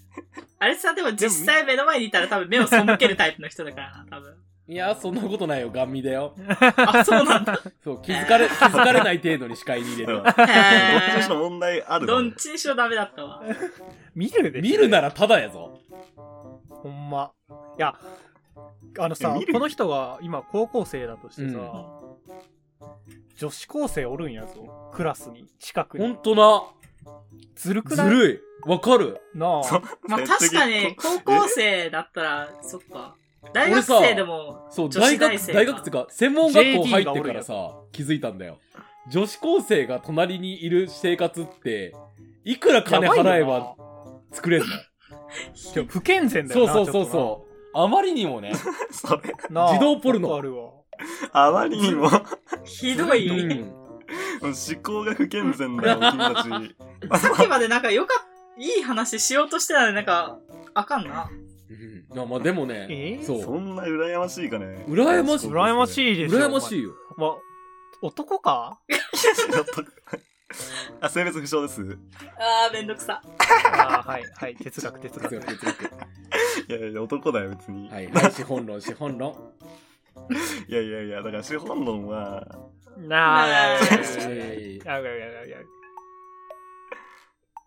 [0.58, 4.34] あれさ、でも実際目の前にいたら多分目を背けるタイプの人だからな、多分。
[4.68, 6.34] いや、そんなことないよ、ガン見だよ。
[6.76, 7.60] あ、そうなんだ。
[7.84, 10.14] そう、気づかれ、気づかれない程度に視界に入れる。
[10.14, 12.00] どっちにしろへ問題あー。
[12.00, 13.42] るどっちにしろダメだったわ。
[14.16, 15.78] 見るでしょ見るならただやぞ。
[16.70, 17.30] ほんま。
[17.50, 17.94] いや、
[18.98, 21.86] あのさこの人が今高校生だとしてさ、
[23.36, 24.90] 女子高生おるんやぞ。
[24.94, 26.06] クラスに、近くに。
[26.06, 26.64] ほんとな。
[27.54, 28.08] ずるくない？
[28.08, 28.70] ずるい。
[28.70, 29.20] わかる。
[29.34, 29.82] なあ。
[30.08, 33.14] まあ確かに、高校生だったら、そっか。
[33.52, 38.58] 大学生でも、そう、女大学、子大生大学っていうか、専門学校入ってからさ、気づいたんだよ。
[39.10, 41.94] 女子高生が隣にいる生活って、
[42.44, 43.76] いくら金払えば
[44.36, 44.66] 作れんの
[45.54, 46.72] ちょ不健全だよな。
[46.72, 47.78] そうそうそうそう。
[47.78, 48.52] あまりにもね。
[48.90, 50.70] それ、自動ポルノわかるわ。
[51.32, 52.08] あまりにも、
[52.64, 53.28] ひどい。
[53.28, 53.86] うん。
[54.42, 57.20] 思考が不健全だよ、 君たち。
[57.20, 60.38] さっきまでなんかよかっいい話しようとしてたのになんか、
[60.74, 61.28] あかんな。
[61.68, 62.16] うん。
[62.16, 63.24] まあまあでもね、えー？
[63.24, 63.42] そ。
[63.42, 64.84] そんな羨ましいかね。
[64.88, 66.38] 羨ましい羨ましいでしょ。
[66.38, 66.40] い。
[66.42, 66.90] 羨ましいよ。
[67.16, 67.36] ま、
[68.00, 68.80] 男か？
[68.88, 69.84] ちょっと
[71.00, 71.98] あ、性別不詳です。
[72.38, 73.20] あー、めんどくさ。
[73.72, 74.56] あーはい、はい。
[74.56, 75.46] 哲学、哲哲学。
[75.46, 75.92] 学哲学
[76.68, 77.88] いやいや、男だよ、別に。
[77.90, 79.52] はいはい、資本論、資本論。
[80.68, 82.46] いやいやいや、だから資本論は、
[82.96, 85.58] なあ、いやいやいやいやいえーやいやいやいや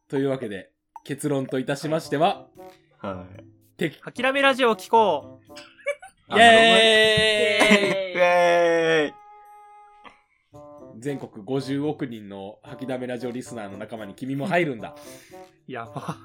[0.07, 0.71] というわけで、
[1.03, 2.47] 結論といたしましては、
[2.97, 3.43] はい。
[3.77, 3.99] 敵。
[4.01, 5.53] 諦めラジオを聞こう。
[6.31, 6.41] イェー
[8.09, 9.18] イイェーイ
[10.99, 14.95] 全国50億人の吐きだめラジオリスナーの仲間に君も入るんだ。
[15.67, 16.17] やば。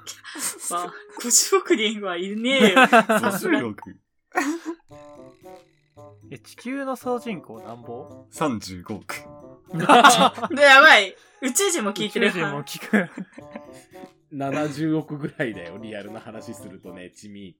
[0.70, 2.77] まあ、50億人はいねえよ。
[2.81, 3.97] 50億。
[6.31, 9.14] え、地球の総人口なんぼ35億。
[10.55, 11.14] で、 やばい。
[11.43, 13.09] 宇宙人も聞いてる宇宙人も聞く。
[14.35, 17.57] 70億ぐらいだよ、リアルな話するとね、チミ。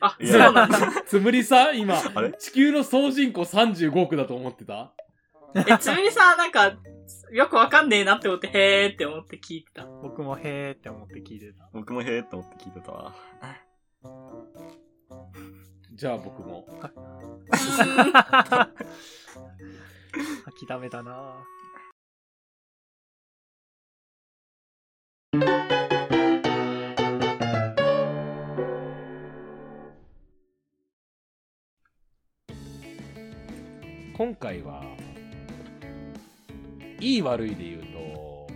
[0.00, 1.04] あ、そうなんだ。
[1.06, 4.92] つむりさん、今あれ、地球の総人口35億だと思ってた？
[5.54, 6.76] え、つむりさんなんか、
[7.32, 9.86] よくわかんねえなって思って、へーって思って聞いてた。
[9.86, 11.68] 僕もへーって思って聞いてた。
[11.72, 13.14] 僕もへーって思って聞いてたわ。
[15.94, 16.66] じゃあ僕も。
[20.68, 21.34] 諦めだな
[34.16, 34.95] 今回は、
[37.00, 38.46] いい悪いで言うと、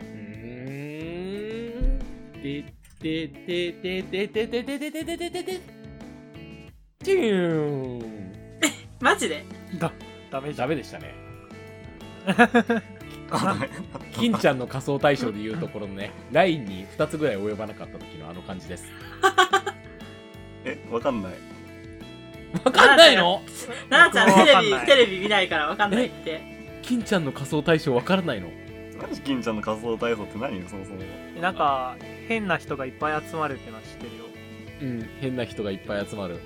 [0.00, 0.68] うー
[1.96, 1.98] ん、
[2.42, 2.64] て
[3.00, 5.60] ててててててててててててて
[7.02, 8.32] チューン
[9.00, 9.44] マジで
[9.78, 9.92] だ、
[10.30, 10.68] ダメじゃん。
[10.68, 11.14] ダメでしたね。
[14.12, 18.84] 金ちゃんの仮想対象で言うところのね、ラインに2つぐらい及ばなかった時のあの感じです。
[20.64, 21.32] え、わかんない。
[22.64, 23.42] わかんないの
[23.88, 26.57] ななちゃん僕もテレビ、テレビ見ないからわかんないって。
[26.88, 28.48] 金ちゃんの仮想対象わからないの？
[29.00, 30.98] 何金ちゃんの仮想体操って何そもそも。
[31.36, 34.24] えなんか、変な人がいっぱい集まるってのは知ってるよ。
[34.80, 36.38] うん、変な人がいっぱい集まる。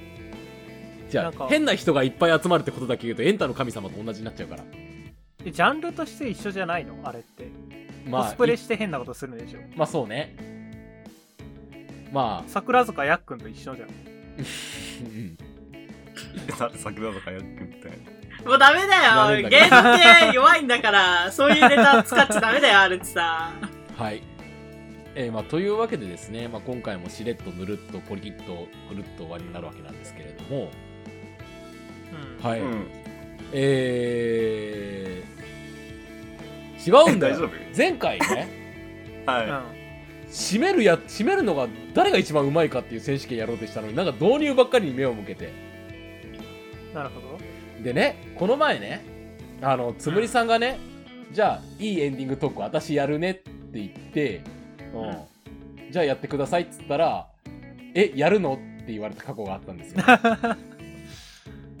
[1.10, 4.64] じゃあ、変な人がいっぱい集まるってことだけ言うと、エンタの神様と同じになっちゃうから。
[5.44, 6.98] え、ジャンルとして一緒じゃないの？
[7.04, 7.48] あれって。
[8.08, 9.58] まあ、コスプレいして変なことするんでしょ？
[9.76, 10.34] まあそうね。
[12.12, 13.88] まあ、桜塚やっくんと一緒じゃん。
[13.90, 15.36] うん
[16.56, 17.50] さ桜坂やっくんっ
[17.80, 18.19] て。
[18.44, 19.42] もうダメダだよ。
[19.42, 23.52] メだけどゲーム系弱いんだから、そういうネタ使っちゃダメだよ、 アルチさ
[23.98, 24.02] ん。
[24.02, 24.22] はい。
[25.14, 30.70] えーまあ、というわけでですね、まあ、今回もしれっとぬるっとポリキッとぐるっと終わりになるわけなんですけれども、
[32.40, 32.48] うん。
[32.48, 32.60] はい。
[32.60, 32.86] うん。
[33.52, 37.76] えー、違うんだよ大丈夫？
[37.76, 38.48] 前回ね、
[39.26, 39.46] はう
[40.26, 40.30] ん。
[40.30, 45.52] 締めるや、締めるのが誰が一番うまいかっていう選手権やろうとしたのに、なんか導入ばっかりに目を向けて。
[46.94, 47.29] なるほど。
[47.82, 49.04] でね、この前ね、
[49.62, 50.78] あの、つむりさんがね、
[51.32, 54.42] じゃあ、いいエンディングトーク私やるねって言って、
[54.94, 57.26] うん、じゃあやってくださいっつったら、
[57.94, 60.02] え、やるのって言われた過去があったんですよ。
[60.06, 60.58] あ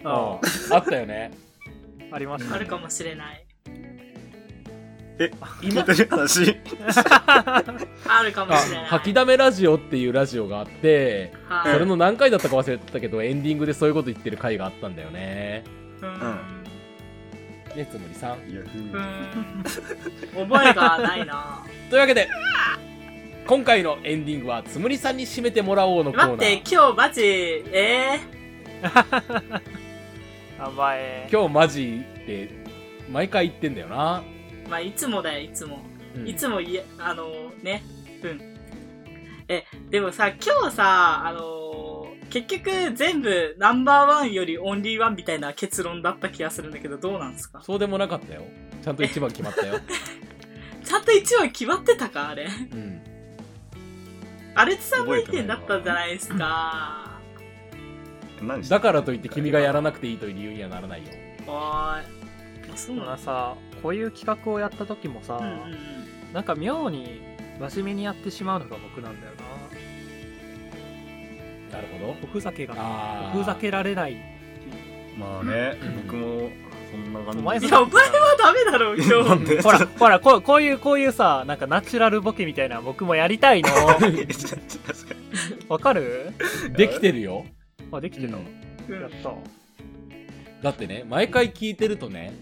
[0.02, 1.30] うんあったよね。
[2.10, 2.56] ありました、ね。
[2.56, 3.44] あるかもしれない。
[5.24, 5.30] い。
[5.62, 5.82] 今？
[5.82, 6.56] 聞いてる話？
[8.08, 8.86] あるかもあしれない。
[8.86, 15.64] 吐きだめラジオっていうラジオがあって、はいそれの何回だったか忘れてたけど、エンディングでそういうこと言ってる回があったんだよね。
[16.02, 16.60] うん。
[17.76, 18.50] ね、つむりさん。
[18.50, 19.64] いや、ふううんん。
[20.48, 22.28] 覚えがないな というわけで、
[23.46, 26.30] 今回のエンディングはつむりさんに締めてもらおうのコーナー。
[26.36, 28.20] 待って、今日マジ、え
[30.58, 31.28] やばい。
[31.32, 32.50] 今日マジって
[33.10, 34.22] 毎回言ってんだよな。
[34.66, 35.80] ー、まあ、いつもだよ、いつも。
[36.16, 37.28] うんいつもいや、あの
[37.62, 37.82] ね、
[38.22, 38.40] うん。
[39.48, 41.69] え、でもさ、今日さ、あの
[42.30, 47.60] 結局全部ナンバーワンよりオンリーワンみたいな結論だった気がするんだけど、どうなんですか？
[47.62, 48.42] そうでもなかったよ。
[48.82, 49.80] ちゃんと一番決まったよ。
[50.84, 52.48] ちゃんと一応決まってたかあれ。
[52.72, 53.00] うん。
[54.54, 57.20] アルチさんの意見だったじゃないですか。
[58.68, 61.08] だからといって君がやらなくていいという理由にはならないよ。
[61.46, 62.04] おーい。
[62.74, 63.18] そうそなんだ。
[63.18, 65.54] さ、こういう企画をやった時もさ、うんうんう
[66.30, 66.32] ん。
[66.32, 67.20] なんか妙に
[67.60, 69.42] 真面目にやってしまうのが僕なんだよな。
[71.72, 72.16] なるほど。
[72.22, 74.16] おふざけが、あおふざけられない。
[75.18, 76.50] まあねうん、僕も
[76.90, 77.38] そんな感じ。
[77.38, 79.62] お前いや、お前はダメだろう、 今日。
[79.62, 83.68] ほら、ほら、こうこういう、こういうさ、なんかナチュラルボケみたいなの僕もやりたいの。
[83.68, 84.26] 確かに
[85.68, 86.32] わかる？
[86.76, 87.44] できてるよ。
[87.92, 88.36] あ、できてた。
[88.36, 88.46] うん
[88.88, 89.30] うんやった。
[90.62, 92.32] だってね、毎回聞いてるとね、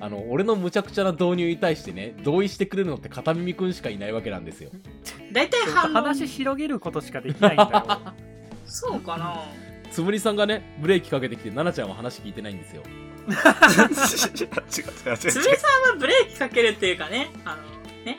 [0.00, 4.70] あの、俺の無茶苦茶な導入に対してね、同意してくれるのって片耳くんしかいないわけなんですよ。
[5.32, 5.94] 大体反応。
[5.94, 8.14] 話広げることしかできないんだよ。
[8.66, 9.44] そうかな
[9.90, 12.82] つむりさんがね、ブレーキかけてきて、奈々ちゃんは話聞いてないんですよ。
[13.28, 15.18] 違う違う違う違う。
[15.18, 17.62] つむりさんはブレーキかけるっていうかね、あの、
[18.04, 18.18] ね。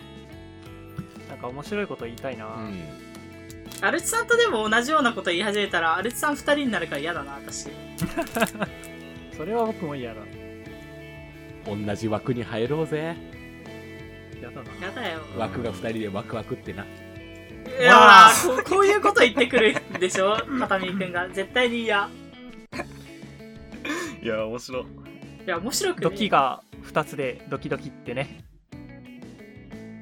[1.29, 2.45] なんか面白いこと言いたいな。
[2.45, 2.81] うん。
[3.81, 7.67] アルチさんとでも同じようなこと言い始めたら、アルチさん二人になるから嫌だな、私。
[9.37, 10.21] それは僕も嫌だ。
[11.65, 13.15] 同じ枠に入ろうぜ。
[14.39, 14.71] 嫌だな。
[14.79, 15.19] 嫌だよ。
[15.37, 16.85] 枠が二人でワクワクってな。
[16.85, 20.37] いやーこう、こういうこと言ってくるでしょ？
[20.59, 21.27] 片見くんが。
[21.29, 22.09] 絶対に嫌。
[24.21, 24.83] いや、面白い。
[24.83, 24.85] い
[25.49, 28.43] や、面白くねドキが2つでドキドキってね。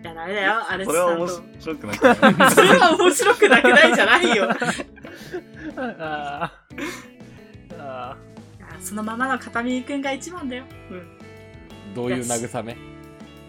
[0.02, 1.60] いや、ダメだよ、アレスそれは面さんと。
[1.62, 1.98] 白くない
[2.52, 4.50] それは面白くなくないじゃないよ。
[5.78, 8.18] あーあ
[8.58, 10.64] いやそのままの片見くんが一番だよ。
[10.92, 11.94] うん。
[11.94, 12.74] どういう慰め？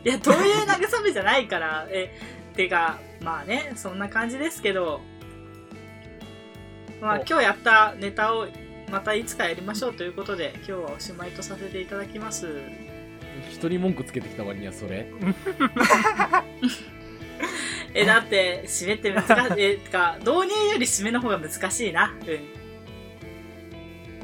[0.05, 2.15] いや、どういう慰めじゃないから、え、
[2.55, 5.01] てか、まあね、そんな感じですけど、
[7.01, 8.47] まあお今日やったネタを
[8.91, 12.61] またいつかやりましょうということで、今日はおしまいとさせていただきます。
[13.51, 15.07] 人に文句つけてきた割にはそれ
[17.95, 19.27] え、だって、締めって難
[19.57, 22.15] しい、 か、導入より締めの方が難しいな。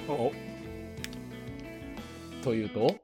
[0.09, 0.15] うん。
[0.15, 0.33] お
[2.43, 2.97] というと？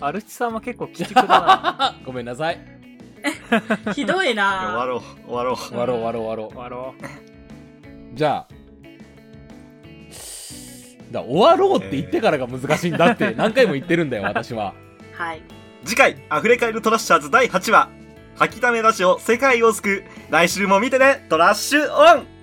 [0.00, 1.96] アルチさんは結構鬼畜だな。
[2.04, 2.77] ごめんなさい
[3.94, 5.00] ひどい終わなろう。
[5.26, 5.56] 終わろう。
[5.56, 7.04] 終わろう終わろう終わろ終わろう。
[7.04, 8.48] うじゃあ
[11.10, 14.74] だ終わろうって言ってからが難しいんだって何回も言ってるんだよ私は。
[15.14, 15.42] はい。
[15.84, 17.88] 次回溢れ返るトラッシャーズ第8話
[18.36, 20.32] 吐きためラジオ世界を救う。
[20.32, 22.37] 来週も見てねトラッシュオン